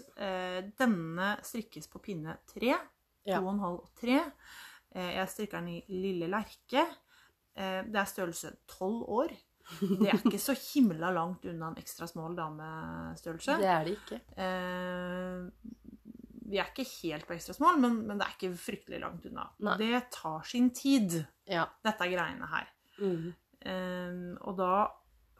denne 0.81 1.29
strikkes 1.45 1.87
på 1.93 2.01
pinne 2.09 2.35
3, 2.55 2.73
en 2.73 3.45
2,5 3.45 3.63
og 3.69 3.87
3. 4.01 4.17
Eh, 4.97 5.11
jeg 5.19 5.29
strikker 5.35 5.61
den 5.61 5.69
i 5.77 5.79
lille 5.93 6.27
lerke. 6.33 6.87
Det 7.53 7.99
er 8.01 8.07
størrelse 8.09 8.55
12 8.65 9.05
år. 9.21 9.37
Det 9.79 10.09
er 10.11 10.17
ikke 10.19 10.39
så 10.41 10.53
himla 10.57 11.09
langt 11.15 11.45
unna 11.49 11.69
en 11.71 11.79
ekstra 11.81 12.07
smål 12.09 12.35
damestørrelse. 12.37 13.55
Det 13.61 13.69
er 13.71 13.87
det 13.87 13.93
ikke. 13.97 14.19
Eh, 14.35 15.75
vi 16.51 16.59
er 16.59 16.67
ikke 16.71 16.85
helt 16.99 17.27
på 17.29 17.35
ekstra 17.37 17.55
smål, 17.55 17.77
men, 17.79 17.99
men 18.09 18.19
det 18.19 18.25
er 18.27 18.33
ikke 18.35 18.51
fryktelig 18.59 18.99
langt 19.03 19.25
unna. 19.29 19.45
Nei. 19.63 19.77
Det 19.79 20.01
tar 20.17 20.43
sin 20.49 20.69
tid, 20.75 21.21
Ja. 21.47 21.65
dette 21.85 22.09
greiene 22.11 22.49
her. 22.51 22.67
Mm. 22.99 23.29
Eh, 23.61 24.17
og 24.43 24.57
da, 24.59 24.73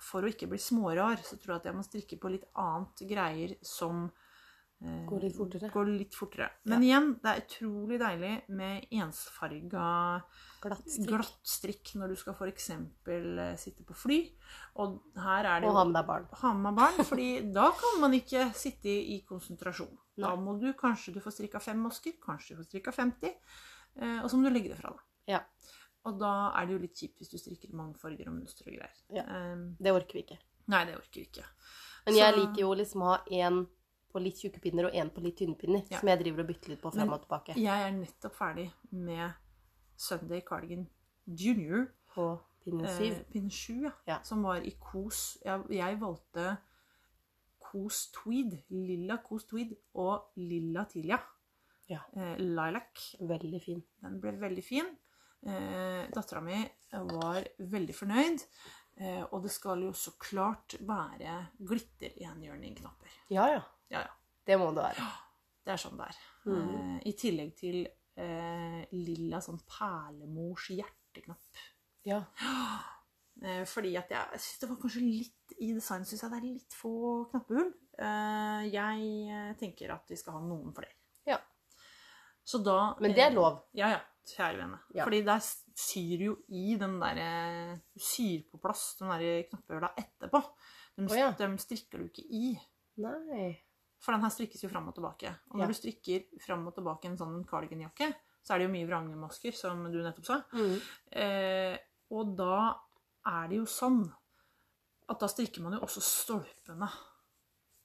for 0.01 0.23
å 0.23 0.31
ikke 0.31 0.47
bli 0.50 0.57
smårar, 0.61 1.19
så 1.25 1.35
tror 1.38 1.55
jeg 1.57 1.61
at 1.63 1.69
jeg 1.71 1.77
må 1.77 1.83
strikke 1.85 2.19
på 2.23 2.31
litt 2.38 2.47
annet 2.55 3.03
greier 3.09 3.57
som 3.65 4.07
Går 4.81 5.21
litt 5.21 5.35
fortere. 5.38 5.69
går 5.69 5.85
litt 5.97 6.15
fortere. 6.17 6.47
Men 6.65 6.81
igjen, 6.81 7.09
det 7.21 7.29
er 7.29 7.41
utrolig 7.43 8.00
deilig 8.01 8.31
med 8.50 8.88
ensfarga 8.97 10.23
Glatt 10.63 10.88
strikk. 10.89 11.07
glattstrikk 11.11 11.91
når 12.01 12.07
du 12.09 12.15
skal 12.15 12.33
f.eks. 12.33 12.69
sitte 13.61 13.83
på 13.85 13.93
fly. 13.95 14.17
Og 14.81 14.95
her 15.15 15.45
er 15.45 15.61
det 15.61 15.69
Og 15.69 15.75
ha 15.75 15.83
med 15.85 15.93
deg 16.00 16.07
barn. 16.07 16.25
ha 16.41 16.53
med 16.53 16.75
barn, 16.75 16.97
fordi 17.05 17.27
da 17.53 17.67
kan 17.77 18.00
man 18.01 18.13
ikke 18.17 18.47
sitte 18.57 18.89
i 18.89 19.19
konsentrasjon. 19.27 19.91
Da 20.17 20.35
må 20.35 20.57
du 20.59 20.71
kanskje 20.73 21.13
du 21.13 21.19
får 21.21 21.31
strikka 21.38 21.61
fem 21.61 21.77
masker, 21.81 22.13
kanskje 22.21 22.55
du 22.55 22.63
får 22.63 22.69
strikka 22.71 22.91
50, 22.91 23.35
eh, 24.01 24.19
og 24.23 24.29
så 24.29 24.38
må 24.38 24.50
du 24.50 24.53
legge 24.55 24.69
det 24.73 24.79
fra 24.81 24.89
deg. 24.95 25.03
Ja. 25.27 25.43
Og 26.09 26.17
da 26.17 26.51
er 26.57 26.65
det 26.65 26.73
jo 26.73 26.79
litt 26.81 26.97
kjipt 26.97 27.19
hvis 27.21 27.29
du 27.29 27.38
strikker 27.38 27.73
mange 27.77 27.93
farger 28.01 28.27
og 28.31 28.39
mønstre 28.39 28.65
og 28.71 28.79
greier. 28.79 28.97
Ja. 29.13 29.23
Eh, 29.29 29.61
Det 29.77 29.93
orker 29.93 30.13
vi 30.17 30.23
ikke. 30.25 30.39
nei, 30.73 30.85
det 30.85 30.95
orker 30.97 31.21
vi 31.21 31.27
ikke. 31.29 31.45
Men 32.07 32.15
jeg 32.17 32.33
Så- 32.33 32.39
liker 32.41 32.61
jo 32.65 32.73
liksom 32.73 33.01
å 33.05 33.11
ha 33.13 33.19
én 33.29 33.67
på 34.11 34.21
litt 34.23 34.41
tjukke 34.41 34.61
pinner 34.63 34.89
og 34.89 34.95
én 34.97 35.09
på 35.13 35.23
litt 35.23 35.37
tynne 35.39 35.57
pinner. 35.59 35.83
Ja. 35.91 35.99
Som 36.01 36.11
jeg 36.11 36.21
driver 36.23 36.43
og 36.43 36.51
bytter 36.51 36.73
litt 36.73 36.81
på 36.83 36.91
frem 36.93 37.13
og 37.15 37.23
tilbake. 37.25 37.57
Jeg 37.59 37.87
er 37.87 37.93
nettopp 37.95 38.37
ferdig 38.37 38.67
med 38.91 39.33
Sunday 39.97 40.43
Cardigan 40.47 40.87
Junior. 41.25 41.87
På 42.11 42.33
pinne 42.63 42.89
syv. 42.97 43.13
Eh, 43.13 43.23
pinne 43.31 43.53
sju, 43.53 43.77
ja. 43.87 43.93
Ja. 44.09 44.19
Som 44.27 44.43
var 44.47 44.63
i 44.67 44.73
kos. 44.79 45.37
Jeg, 45.45 45.63
jeg 45.77 45.99
valgte 46.01 46.57
kos 47.71 48.09
tweed, 48.15 48.57
lilla 48.73 49.21
kos 49.23 49.47
tweed 49.49 49.71
og 50.01 50.33
lilla 50.41 50.83
tilia. 50.91 51.21
Ja. 51.91 52.03
Eh, 52.15 52.35
lilac. 52.41 53.05
Veldig 53.19 53.63
fin. 53.63 53.81
Den 54.03 54.19
ble 54.23 54.35
veldig 54.41 54.65
fin. 54.65 54.91
Eh, 55.41 56.05
Dattera 56.13 56.43
mi 56.45 56.59
var 56.91 57.47
veldig 57.71 57.95
fornøyd. 57.97 58.45
Eh, 59.01 59.23
og 59.31 59.45
det 59.45 59.51
skal 59.53 59.81
jo 59.87 59.93
så 59.95 60.13
klart 60.21 60.75
være 60.85 61.37
glitter-enhjørningknapper. 61.57 63.13
Ja, 63.33 63.47
ja. 63.55 63.61
Ja, 63.91 64.05
ja. 64.05 64.13
Det 64.48 64.57
må 64.57 64.71
det 64.75 64.86
være. 64.88 65.10
Det 65.62 65.74
er 65.75 65.81
sånn 65.81 66.00
det 66.00 66.07
er. 66.10 66.21
Mm. 66.48 66.55
Uh, 66.55 66.95
I 67.05 67.13
tillegg 67.19 67.51
til 67.60 67.83
uh, 67.86 68.79
lilla 68.95 69.41
sånn 69.43 69.62
perlemors 69.69 70.71
hjerteknapp. 70.74 71.62
Ja. 72.07 72.24
Uh, 72.41 73.62
fordi 73.74 73.93
at 74.00 74.12
jeg 74.13 74.41
syns 74.41 74.63
det 74.63 74.71
var 74.71 74.81
kanskje 74.81 75.03
litt 75.05 75.55
I 75.62 75.71
design 75.77 76.07
syns 76.07 76.25
jeg 76.25 76.33
det 76.33 76.41
er 76.41 76.50
litt 76.50 76.77
få 76.77 76.95
knappehull. 77.31 77.71
Eh, 78.01 78.62
jeg 78.71 79.55
tenker 79.60 79.91
at 79.93 80.10
vi 80.10 80.17
skal 80.17 80.39
ha 80.39 80.41
noen 80.41 80.71
flere. 80.74 80.95
Ja. 81.27 81.38
Så 82.43 82.62
da 82.65 82.95
Men 83.01 83.13
det 83.13 83.27
er 83.27 83.36
lov. 83.36 83.65
Ja, 83.77 83.91
ja. 83.93 84.00
Kjære 84.31 84.57
vene. 84.57 84.77
Ja. 84.93 85.05
Fordi 85.05 85.21
der 85.25 85.41
syr 85.81 86.24
jo 86.27 86.36
i 86.53 86.75
den 86.77 87.00
derre 87.01 87.79
Du 87.89 88.03
syr 88.05 88.43
på 88.51 88.60
plass 88.62 88.95
den 89.00 89.10
derre 89.10 89.43
knappehulla 89.50 89.91
etterpå. 89.98 90.41
De, 90.95 91.07
oh, 91.07 91.17
ja. 91.17 91.31
de 91.38 91.50
strikker 91.62 92.01
du 92.01 92.10
ikke 92.10 92.25
i. 92.25 92.51
Nei. 93.01 93.51
For 94.01 94.12
den 94.15 94.24
her 94.25 94.29
strikkes 94.34 94.63
jo 94.65 94.70
fram 94.72 94.88
og 94.89 94.96
tilbake. 94.98 95.29
Og 95.51 95.60
når 95.60 95.67
Ja. 95.67 95.67
du 95.67 95.74
strikker 95.77 96.24
fram 96.41 96.65
og 96.67 96.74
tilbake 96.75 97.05
en 97.05 97.17
sånn 97.17 97.46
cardiganjakke, 97.46 98.08
så 98.43 98.53
er 98.55 98.58
det 98.60 98.65
jo 98.67 98.74
mye 98.74 98.88
vrangemasker, 98.89 99.53
som 99.53 99.84
du 99.91 100.00
nettopp 100.01 100.25
sa. 100.25 100.39
Mm. 100.53 100.81
Eh, 101.12 101.77
og 102.12 102.36
da 102.36 102.79
er 103.27 103.48
det 103.51 103.58
jo 103.60 103.65
sånn 103.70 104.01
at 105.10 105.20
da 105.20 105.27
strikker 105.27 105.62
man 105.62 105.74
jo 105.74 105.79
også 105.86 106.01
stolpene 106.01 106.89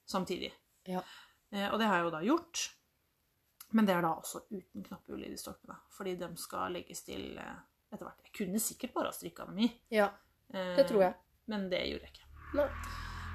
samtidig. 0.07 0.51
Ja. 0.87 1.01
Eh, 1.51 1.69
og 1.71 1.77
det 1.79 1.87
har 1.87 1.97
jeg 2.01 2.05
jo 2.07 2.11
da 2.15 2.21
gjort. 2.25 2.63
Men 3.73 3.85
det 3.85 3.95
er 3.95 4.01
da 4.01 4.13
også 4.15 4.41
uten 4.49 4.83
knappehull 4.83 5.23
i 5.25 5.29
de 5.29 5.37
stolpene. 5.37 5.75
Fordi 5.91 6.15
de 6.17 6.29
skal 6.39 6.71
legges 6.73 7.03
til 7.03 7.37
eh, 7.37 7.55
etter 7.91 8.05
hvert. 8.07 8.21
Jeg 8.23 8.33
kunne 8.39 8.59
sikkert 8.63 8.93
bare 8.95 9.11
ha 9.11 9.11
strikka 9.11 9.45
dem 9.45 9.59
i. 9.59 9.71
Ja, 9.91 10.09
Eh, 10.53 10.77
det 10.77 10.85
tror 10.87 11.01
jeg. 11.01 11.13
Men 11.51 11.65
det 11.69 11.81
gjorde 11.89 12.05
jeg 12.07 12.13
ikke. 12.13 12.27
Nei. 12.55 12.67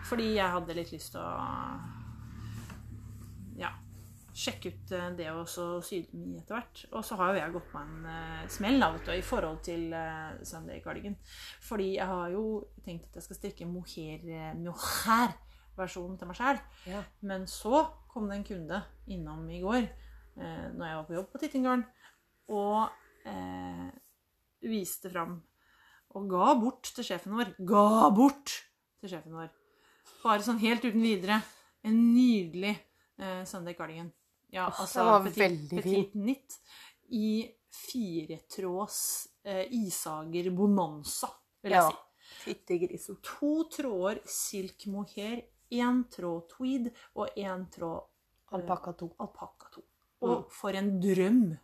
Fordi 0.08 0.30
jeg 0.34 0.48
hadde 0.50 0.74
litt 0.74 0.92
lyst 0.94 1.10
til 1.12 1.20
å 1.20 2.01
ja, 3.58 3.72
sjekke 4.32 4.72
ut 4.72 4.92
eh, 4.96 5.08
det 5.18 5.28
og 5.32 5.44
så 5.50 5.66
sy 5.84 6.02
dem 6.08 6.32
i 6.32 6.40
etter 6.40 6.56
hvert. 6.56 6.82
Og 6.92 7.04
så 7.06 7.18
har 7.20 7.32
jo 7.32 7.40
jeg 7.40 7.54
gått 7.56 7.72
meg 7.74 7.90
en 7.90 8.10
eh, 8.12 8.44
smell 8.52 8.78
da, 8.80 8.90
vet 8.94 9.08
du, 9.08 9.12
i 9.14 9.24
forhold 9.26 9.60
til 9.66 9.86
uh, 9.92 10.38
Sunday 10.48 10.80
Cardigan. 10.84 11.16
Fordi 11.64 11.88
jeg 11.98 12.08
har 12.08 12.32
jo 12.32 12.44
tenkt 12.84 13.10
at 13.10 13.20
jeg 13.20 13.28
skal 13.28 13.40
strikke 13.40 13.68
mohair, 13.68 14.24
eh, 14.24 14.52
mohair-versjonen 14.60 16.18
til 16.20 16.30
meg 16.30 16.40
sjæl. 16.40 16.62
Ja. 16.88 17.04
Men 17.28 17.46
så 17.50 17.84
kom 18.12 18.28
det 18.30 18.40
en 18.40 18.48
kunde 18.48 18.82
innom 19.12 19.44
i 19.52 19.60
går 19.62 19.84
uh, 19.84 20.68
når 20.72 20.86
jeg 20.86 20.98
var 20.98 21.06
på 21.08 21.18
jobb 21.18 21.32
på 21.32 21.42
Tittingarn 21.42 21.86
og 22.52 22.92
uh, 23.28 23.88
viste 24.62 25.10
fram 25.12 25.40
og 26.12 26.28
ga 26.28 26.52
bort 26.60 26.90
til 26.92 27.06
sjefen 27.06 27.32
vår. 27.38 27.54
Ga 27.68 28.08
bort 28.12 28.52
til 29.00 29.12
sjefen 29.12 29.36
vår. 29.36 29.52
Bare 30.22 30.44
sånn 30.44 30.60
helt 30.60 30.84
uten 30.84 31.00
videre. 31.00 31.38
En 31.88 31.96
nydelig 32.12 32.74
eh, 33.18 33.44
Sunday 33.44 33.74
Guardian. 33.74 34.12
Ja, 34.52 34.66
oh, 34.68 34.80
altså 34.80 35.00
det 35.00 35.06
var 35.10 35.24
petit, 35.24 35.38
veldig 35.38 35.82
fint. 35.82 36.12
petit 36.12 36.60
i 37.10 37.54
firetråds 37.72 39.28
eh, 39.44 39.66
Isager 39.72 40.50
Bonanza, 40.50 41.28
vil 41.62 41.72
jeg 41.72 41.82
Ja. 41.82 41.90
si. 41.90 41.96
Fytti 42.42 42.78
grisen. 42.78 43.16
To 43.22 43.64
tråder 43.68 44.20
silk 44.26 44.86
mohair, 44.86 45.42
én 45.70 46.04
tråd 46.10 46.48
tweed 46.48 46.90
og 47.14 47.28
én 47.36 47.66
tråd 47.70 48.02
eh, 48.02 48.56
Alpakka 48.56 48.92
2. 48.92 49.10
Alpaka 49.20 49.68
2. 49.74 49.82
Og 50.22 50.50
for 50.52 50.70
en 50.78 51.00
drøm! 51.00 51.58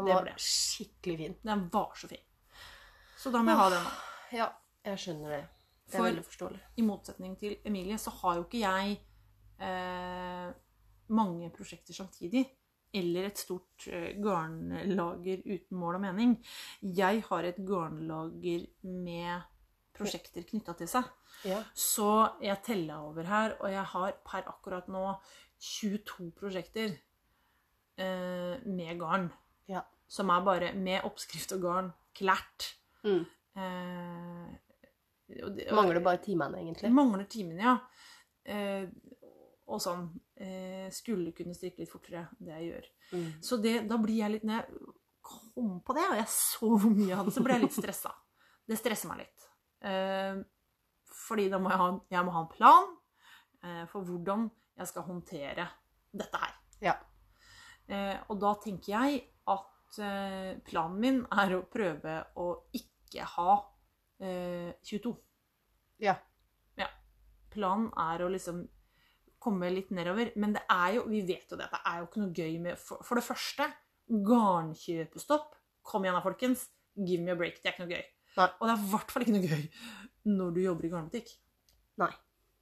Det 0.00 0.14
var 0.14 0.30
skikkelig 0.38 1.16
fin. 1.18 1.34
Den 1.44 1.68
var 1.72 1.90
så 1.94 2.08
fin. 2.08 2.22
Så 3.20 3.30
da 3.30 3.42
må 3.44 3.50
jeg 3.52 3.58
ha 3.60 3.68
den. 3.74 3.88
Ja, 4.32 4.46
jeg 4.86 4.98
skjønner 5.02 5.28
det. 5.34 5.40
Det 5.90 5.94
er 5.94 5.98
For- 5.98 6.06
veldig 6.08 6.24
forståelig. 6.24 6.60
I 6.78 6.82
motsetning 6.86 7.34
til 7.38 7.56
Emilie 7.68 7.98
så 7.98 8.10
har 8.22 8.36
jo 8.38 8.44
ikke 8.46 8.62
jeg 8.62 8.96
eh, 9.60 10.48
mange 11.16 11.50
prosjekter 11.54 11.94
samtidig. 11.96 12.46
Eller 12.92 13.28
et 13.28 13.38
stort 13.38 13.86
eh, 13.86 14.16
garnlager 14.18 15.44
uten 15.46 15.78
mål 15.78 16.00
og 16.00 16.04
mening. 16.08 16.32
Jeg 16.82 17.22
har 17.28 17.46
et 17.46 17.60
garnlager 17.66 18.64
med 18.82 19.44
prosjekter 19.94 20.42
knytta 20.48 20.74
til 20.78 20.88
seg. 20.90 21.04
Ja. 21.46 21.60
Så 21.76 22.08
jeg 22.42 22.62
tella 22.66 23.02
over 23.06 23.28
her, 23.28 23.54
og 23.60 23.70
jeg 23.70 23.84
har 23.92 24.16
per 24.26 24.48
akkurat 24.50 24.88
nå 24.90 25.04
22 25.60 26.30
prosjekter 26.40 26.96
eh, 28.00 28.56
med 28.66 28.98
garn. 29.00 29.28
Ja. 29.70 29.84
Som 30.10 30.32
er 30.34 30.42
bare 30.46 30.72
med 30.74 31.04
oppskrift 31.06 31.52
og 31.54 31.62
garn 31.62 31.92
klært. 32.18 32.72
Mm. 33.04 33.22
Eh, 33.54 34.48
og 35.44 35.54
det- 35.56 35.68
og- 35.70 35.76
Mangler 35.76 36.00
bare 36.02 36.18
timene, 36.24 36.58
egentlig. 36.58 36.90
mangler 36.92 37.24
timene, 37.30 37.62
ja. 37.62 37.76
Eh, 38.44 38.88
og 39.70 39.82
sånn 39.82 40.06
eh, 40.42 40.88
Skulle 40.94 41.34
kunne 41.36 41.54
strikke 41.54 41.82
litt 41.84 41.92
fortere. 41.92 42.24
Det 42.38 42.54
jeg 42.56 42.70
gjør. 42.70 42.88
Mm. 43.14 43.28
Så 43.44 43.58
det, 43.62 43.74
da 43.90 43.98
blir 44.02 44.18
jeg 44.22 44.34
litt 44.34 44.46
Når 44.48 44.60
jeg 44.60 44.94
kom 45.30 45.76
på 45.86 45.94
det, 45.96 46.06
og 46.10 46.16
jeg 46.18 46.30
så 46.32 46.70
hvor 46.72 46.94
mye 46.94 47.10
jeg 47.10 47.18
hadde, 47.20 47.34
så 47.34 47.44
ble 47.44 47.56
jeg 47.58 47.64
litt 47.66 47.76
stressa. 47.76 48.14
Det 48.66 48.78
stresser 48.78 49.10
meg 49.10 49.22
litt. 49.24 49.46
Eh, 49.86 50.40
fordi 51.20 51.50
da 51.52 51.60
må 51.62 51.70
jeg 51.72 51.80
ha, 51.82 51.90
jeg 52.16 52.26
må 52.26 52.34
ha 52.34 52.42
en 52.44 52.50
plan 52.50 52.90
eh, 53.62 53.84
for 53.92 54.06
hvordan 54.08 54.48
jeg 54.80 54.90
skal 54.90 55.06
håndtere 55.06 55.68
dette 56.16 56.40
her. 56.40 56.56
Ja. 56.80 56.96
Eh, 57.90 58.16
og 58.30 58.38
da 58.40 58.54
tenker 58.62 58.92
jeg 58.94 59.20
at 59.50 60.00
eh, 60.02 60.58
planen 60.66 60.98
min 61.02 61.20
er 61.42 61.56
å 61.56 61.64
prøve 61.70 62.16
å 62.40 62.48
ikke 62.76 63.26
ha 63.36 63.56
eh, 64.22 64.70
22 64.86 65.14
Ja. 66.06 66.16
planen 67.50 67.88
er 67.98 68.22
å 68.22 68.28
liksom 68.30 68.62
komme 69.40 69.70
litt 69.72 69.90
nedover. 69.90 70.30
Men 70.36 70.52
det 70.56 70.62
er 70.70 70.94
jo, 70.98 71.04
vi 71.08 71.22
vet 71.26 71.50
jo 71.50 71.56
det, 71.56 71.66
at 71.66 71.72
det 71.76 71.80
er 71.90 71.98
jo 72.02 72.06
ikke 72.08 72.20
noe 72.22 72.32
gøy 72.36 72.58
med 72.60 72.78
For, 72.78 73.02
for 73.06 73.14
det 73.20 73.24
første, 73.24 73.68
garnkjøpestopp. 74.10 75.54
Kom 75.86 76.04
igjen 76.04 76.16
da, 76.18 76.22
folkens. 76.24 76.66
Give 76.96 77.22
me 77.24 77.32
a 77.32 77.36
break. 77.38 77.60
Det 77.62 77.70
er 77.70 77.74
ikke 77.74 77.84
noe 77.86 77.94
gøy. 77.96 78.04
Nei. 78.36 78.48
Og 78.60 78.66
det 78.68 78.72
er 78.74 78.82
i 78.82 78.90
hvert 78.92 79.10
fall 79.14 79.24
ikke 79.26 79.36
noe 79.36 79.48
gøy 79.50 79.62
når 80.30 80.50
du 80.54 80.60
jobber 80.62 80.86
i 80.86 80.90
garnbutikk. 80.92 81.30
Nei, 82.00 82.10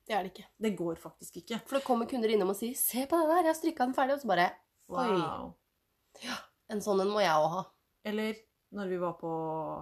det 0.08 0.14
er 0.16 0.22
det 0.26 0.30
ikke. 0.32 0.46
Det 0.64 0.70
går 0.78 1.00
faktisk 1.02 1.40
ikke. 1.42 1.58
For 1.66 1.78
det 1.78 1.84
kommer 1.86 2.08
kunder 2.10 2.30
innom 2.32 2.52
og 2.54 2.56
sier 2.56 2.74
'Se 2.78 3.06
på 3.10 3.18
den 3.18 3.28
der, 3.28 3.42
jeg 3.42 3.52
har 3.52 3.58
strikka 3.58 3.84
den 3.86 3.94
ferdig', 3.94 4.14
og 4.14 4.20
så 4.22 4.28
bare 4.30 4.50
Oi. 4.88 5.18
Wow. 5.20 5.54
En 6.70 6.80
sånn 6.80 7.00
en 7.02 7.08
må 7.12 7.20
jeg 7.20 7.34
òg 7.34 7.50
ha. 7.50 7.64
Eller 8.04 8.34
når 8.72 8.88
vi 8.88 8.96
var 8.98 9.12
på 9.20 9.28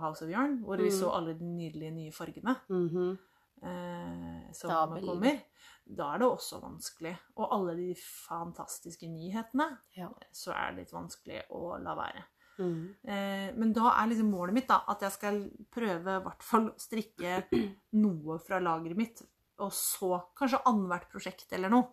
House 0.01 0.23
of 0.25 0.31
Yarn, 0.31 0.59
hvor 0.65 0.77
vi 0.79 0.89
Mm. 0.91 0.99
så 1.01 1.11
alle 1.15 1.35
de 1.35 1.45
nydelige 1.45 1.93
nye 1.93 2.11
fargene 2.13 2.57
Mhm. 2.69 3.19
Eh, 3.63 4.53
som 4.53 4.71
Stabel. 4.71 5.05
kommer. 5.07 5.43
Da 5.87 6.15
er 6.15 6.19
det 6.19 6.27
også 6.29 6.61
vanskelig. 6.61 7.13
Og 7.37 7.53
alle 7.55 7.77
de 7.77 7.95
fantastiske 7.95 9.07
nyhetene, 9.09 9.79
Ja. 9.97 10.09
så 10.33 10.53
er 10.53 10.73
det 10.73 10.85
litt 10.85 10.93
vanskelig 10.93 11.43
å 11.51 11.77
la 11.83 11.95
være. 11.95 12.25
Mm. 12.59 12.95
Eh, 13.05 13.53
men 13.55 13.73
da 13.73 13.91
er 14.03 14.09
liksom 14.09 14.31
målet 14.33 14.55
mitt 14.55 14.69
da, 14.69 14.81
at 14.89 15.01
jeg 15.01 15.13
skal 15.13 15.51
prøve 15.71 16.17
i 16.17 16.25
hvert 16.25 16.43
fall 16.43 16.71
å 16.71 16.79
strikke 16.81 17.45
noe 18.03 18.39
fra 18.39 18.59
lageret 18.59 18.97
mitt, 18.97 19.23
og 19.59 19.71
så 19.73 20.23
kanskje 20.37 20.63
annethvert 20.67 21.11
prosjekt 21.13 21.53
eller 21.53 21.69
noe. 21.73 21.91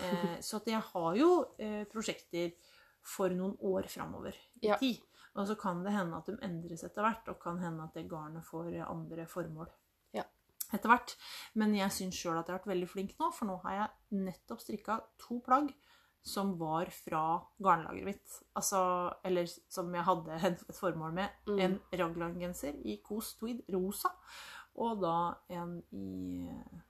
Eh, 0.00 0.38
så 0.46 0.56
at 0.62 0.66
jeg 0.70 0.80
har 0.92 1.16
jo 1.18 1.30
eh, 1.58 1.84
prosjekter 1.90 2.54
for 3.04 3.28
noen 3.28 3.56
år 3.60 3.90
framover 3.90 4.32
i 4.62 4.68
Ja. 4.70 4.76
tid. 4.78 5.02
Og 5.34 5.48
så 5.48 5.56
kan 5.58 5.82
det 5.82 5.90
hende 5.92 6.16
at 6.16 6.26
de 6.30 6.36
endres 6.46 6.84
etter 6.86 7.02
hvert, 7.02 7.28
og 7.28 7.40
kan 7.42 7.58
hende 7.58 7.82
at 7.82 7.94
det 7.98 8.08
garnet 8.08 8.44
får 8.46 8.70
andre 8.86 9.26
formål. 9.26 9.66
Etter 10.76 10.92
hvert. 10.92 11.16
Men 11.60 11.74
jeg 11.76 11.94
syns 11.94 12.20
sjøl 12.20 12.38
at 12.38 12.48
jeg 12.48 12.54
har 12.54 12.60
vært 12.62 12.72
veldig 12.74 12.90
flink 12.90 13.16
nå, 13.20 13.30
for 13.34 13.50
nå 13.50 13.58
har 13.64 13.78
jeg 13.78 14.24
nettopp 14.28 14.62
strikka 14.62 15.00
to 15.22 15.40
plagg 15.44 15.72
som 16.24 16.54
var 16.58 16.88
fra 16.94 17.22
garnlageret 17.60 18.08
mitt. 18.08 18.36
Altså, 18.56 18.80
eller 19.24 19.48
som 19.68 19.92
jeg 19.94 20.06
hadde 20.06 20.40
et 20.48 20.64
formål 20.72 21.12
med. 21.20 21.40
Mm. 21.48 21.58
En 21.66 21.78
raglan-genser 22.00 22.80
i 22.88 22.98
Kos 23.04 23.34
Tweed 23.40 23.60
rosa, 23.74 24.14
og 24.80 25.02
da 25.04 25.16
en 25.54 25.78
i 25.92 26.48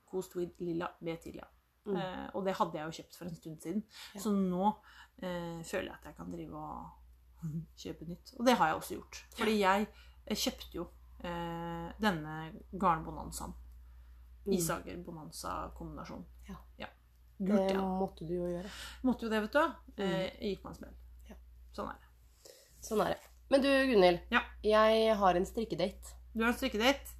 Kos 0.09 0.31
Tweed 0.33 0.55
lilla 0.63 0.89
med 1.01 1.21
Tilia. 1.25 1.49
Mm. 1.85 1.97
Eh, 1.99 2.27
og 2.33 2.47
det 2.47 2.55
hadde 2.57 2.79
jeg 2.79 2.87
jo 2.87 2.99
kjøpt 3.01 3.19
for 3.19 3.29
en 3.29 3.37
stund 3.37 3.59
siden. 3.61 3.83
Ja. 4.15 4.21
Så 4.23 4.33
nå 4.33 4.69
eh, 4.71 5.61
føler 5.67 5.91
jeg 5.91 5.99
at 5.99 6.07
jeg 6.09 6.17
kan 6.17 6.31
drive 6.33 6.63
og 6.63 7.43
kjøpe 7.83 8.09
nytt. 8.09 8.37
Og 8.39 8.47
det 8.47 8.55
har 8.61 8.71
jeg 8.71 8.79
også 8.79 9.01
gjort. 9.01 9.25
Fordi 9.37 9.59
jeg 9.59 9.89
eh, 9.91 10.39
kjøpte 10.47 10.79
jo 10.79 10.87
eh, 11.27 11.91
denne 12.01 12.39
garnbonanzaen. 12.71 13.59
Mm. 14.47 14.53
Isager 14.59 14.97
bonanza-kombinasjon. 15.07 16.25
Ja. 16.49 16.55
ja. 16.77 16.87
Gult, 17.39 17.69
Det 17.69 17.75
ja. 17.75 17.81
måtte 17.83 18.27
du 18.29 18.35
jo 18.35 18.49
gjøre. 18.51 18.71
Måtte 19.03 19.27
jo 19.27 19.31
det, 19.33 19.41
vet 19.41 19.53
du. 19.53 20.03
Eh, 20.03 20.27
gikk 20.51 20.65
man 20.65 20.75
smell. 20.75 20.91
Mm. 20.93 21.29
Ja. 21.31 21.37
Sånn 21.73 21.89
er 21.89 21.97
det. 22.01 22.53
Sånn 22.85 23.01
er 23.07 23.15
det. 23.15 23.21
Men 23.51 23.63
du, 23.65 23.69
Gunhild. 23.93 24.21
Ja. 24.31 24.41
Jeg 24.63 25.17
har 25.17 25.35
en 25.35 25.47
strikkedate. 25.49 26.15
Du 26.35 26.43
har 26.45 26.53
en 26.53 26.59
strikkedate. 26.59 27.17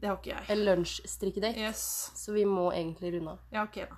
Det 0.00 0.08
har 0.08 0.16
ikke 0.16 0.32
jeg. 0.32 0.44
En 0.54 0.64
lunsjstrikkedate. 0.64 1.60
Yes. 1.60 1.82
Så 2.16 2.32
vi 2.32 2.44
må 2.48 2.70
egentlig 2.72 3.12
runde 3.18 3.36
av. 3.36 3.38
Ja, 3.52 3.64
ok 3.68 3.82
da. 3.90 3.96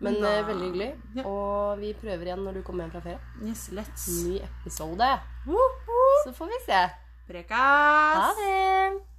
Men 0.00 0.14
Da- 0.22 0.38
eh, 0.38 0.46
veldig 0.46 0.66
hyggelig. 0.70 0.90
Ja. 1.16 1.24
Og 1.26 1.78
vi 1.78 1.92
prøver 1.94 2.22
igjen 2.30 2.44
når 2.44 2.54
du 2.54 2.62
kommer 2.62 2.84
hjem 2.86 2.92
fra 2.94 3.00
ferie. 3.00 3.20
Yes, 3.42 3.68
let's. 3.70 4.06
Ny 4.24 4.38
episode. 4.40 5.10
Woho! 5.46 6.00
Så 6.24 6.32
får 6.32 6.46
vi 6.46 6.60
se. 6.64 6.80
Prekas! 7.26 8.16
Ha 8.16 8.32
det! 8.38 9.09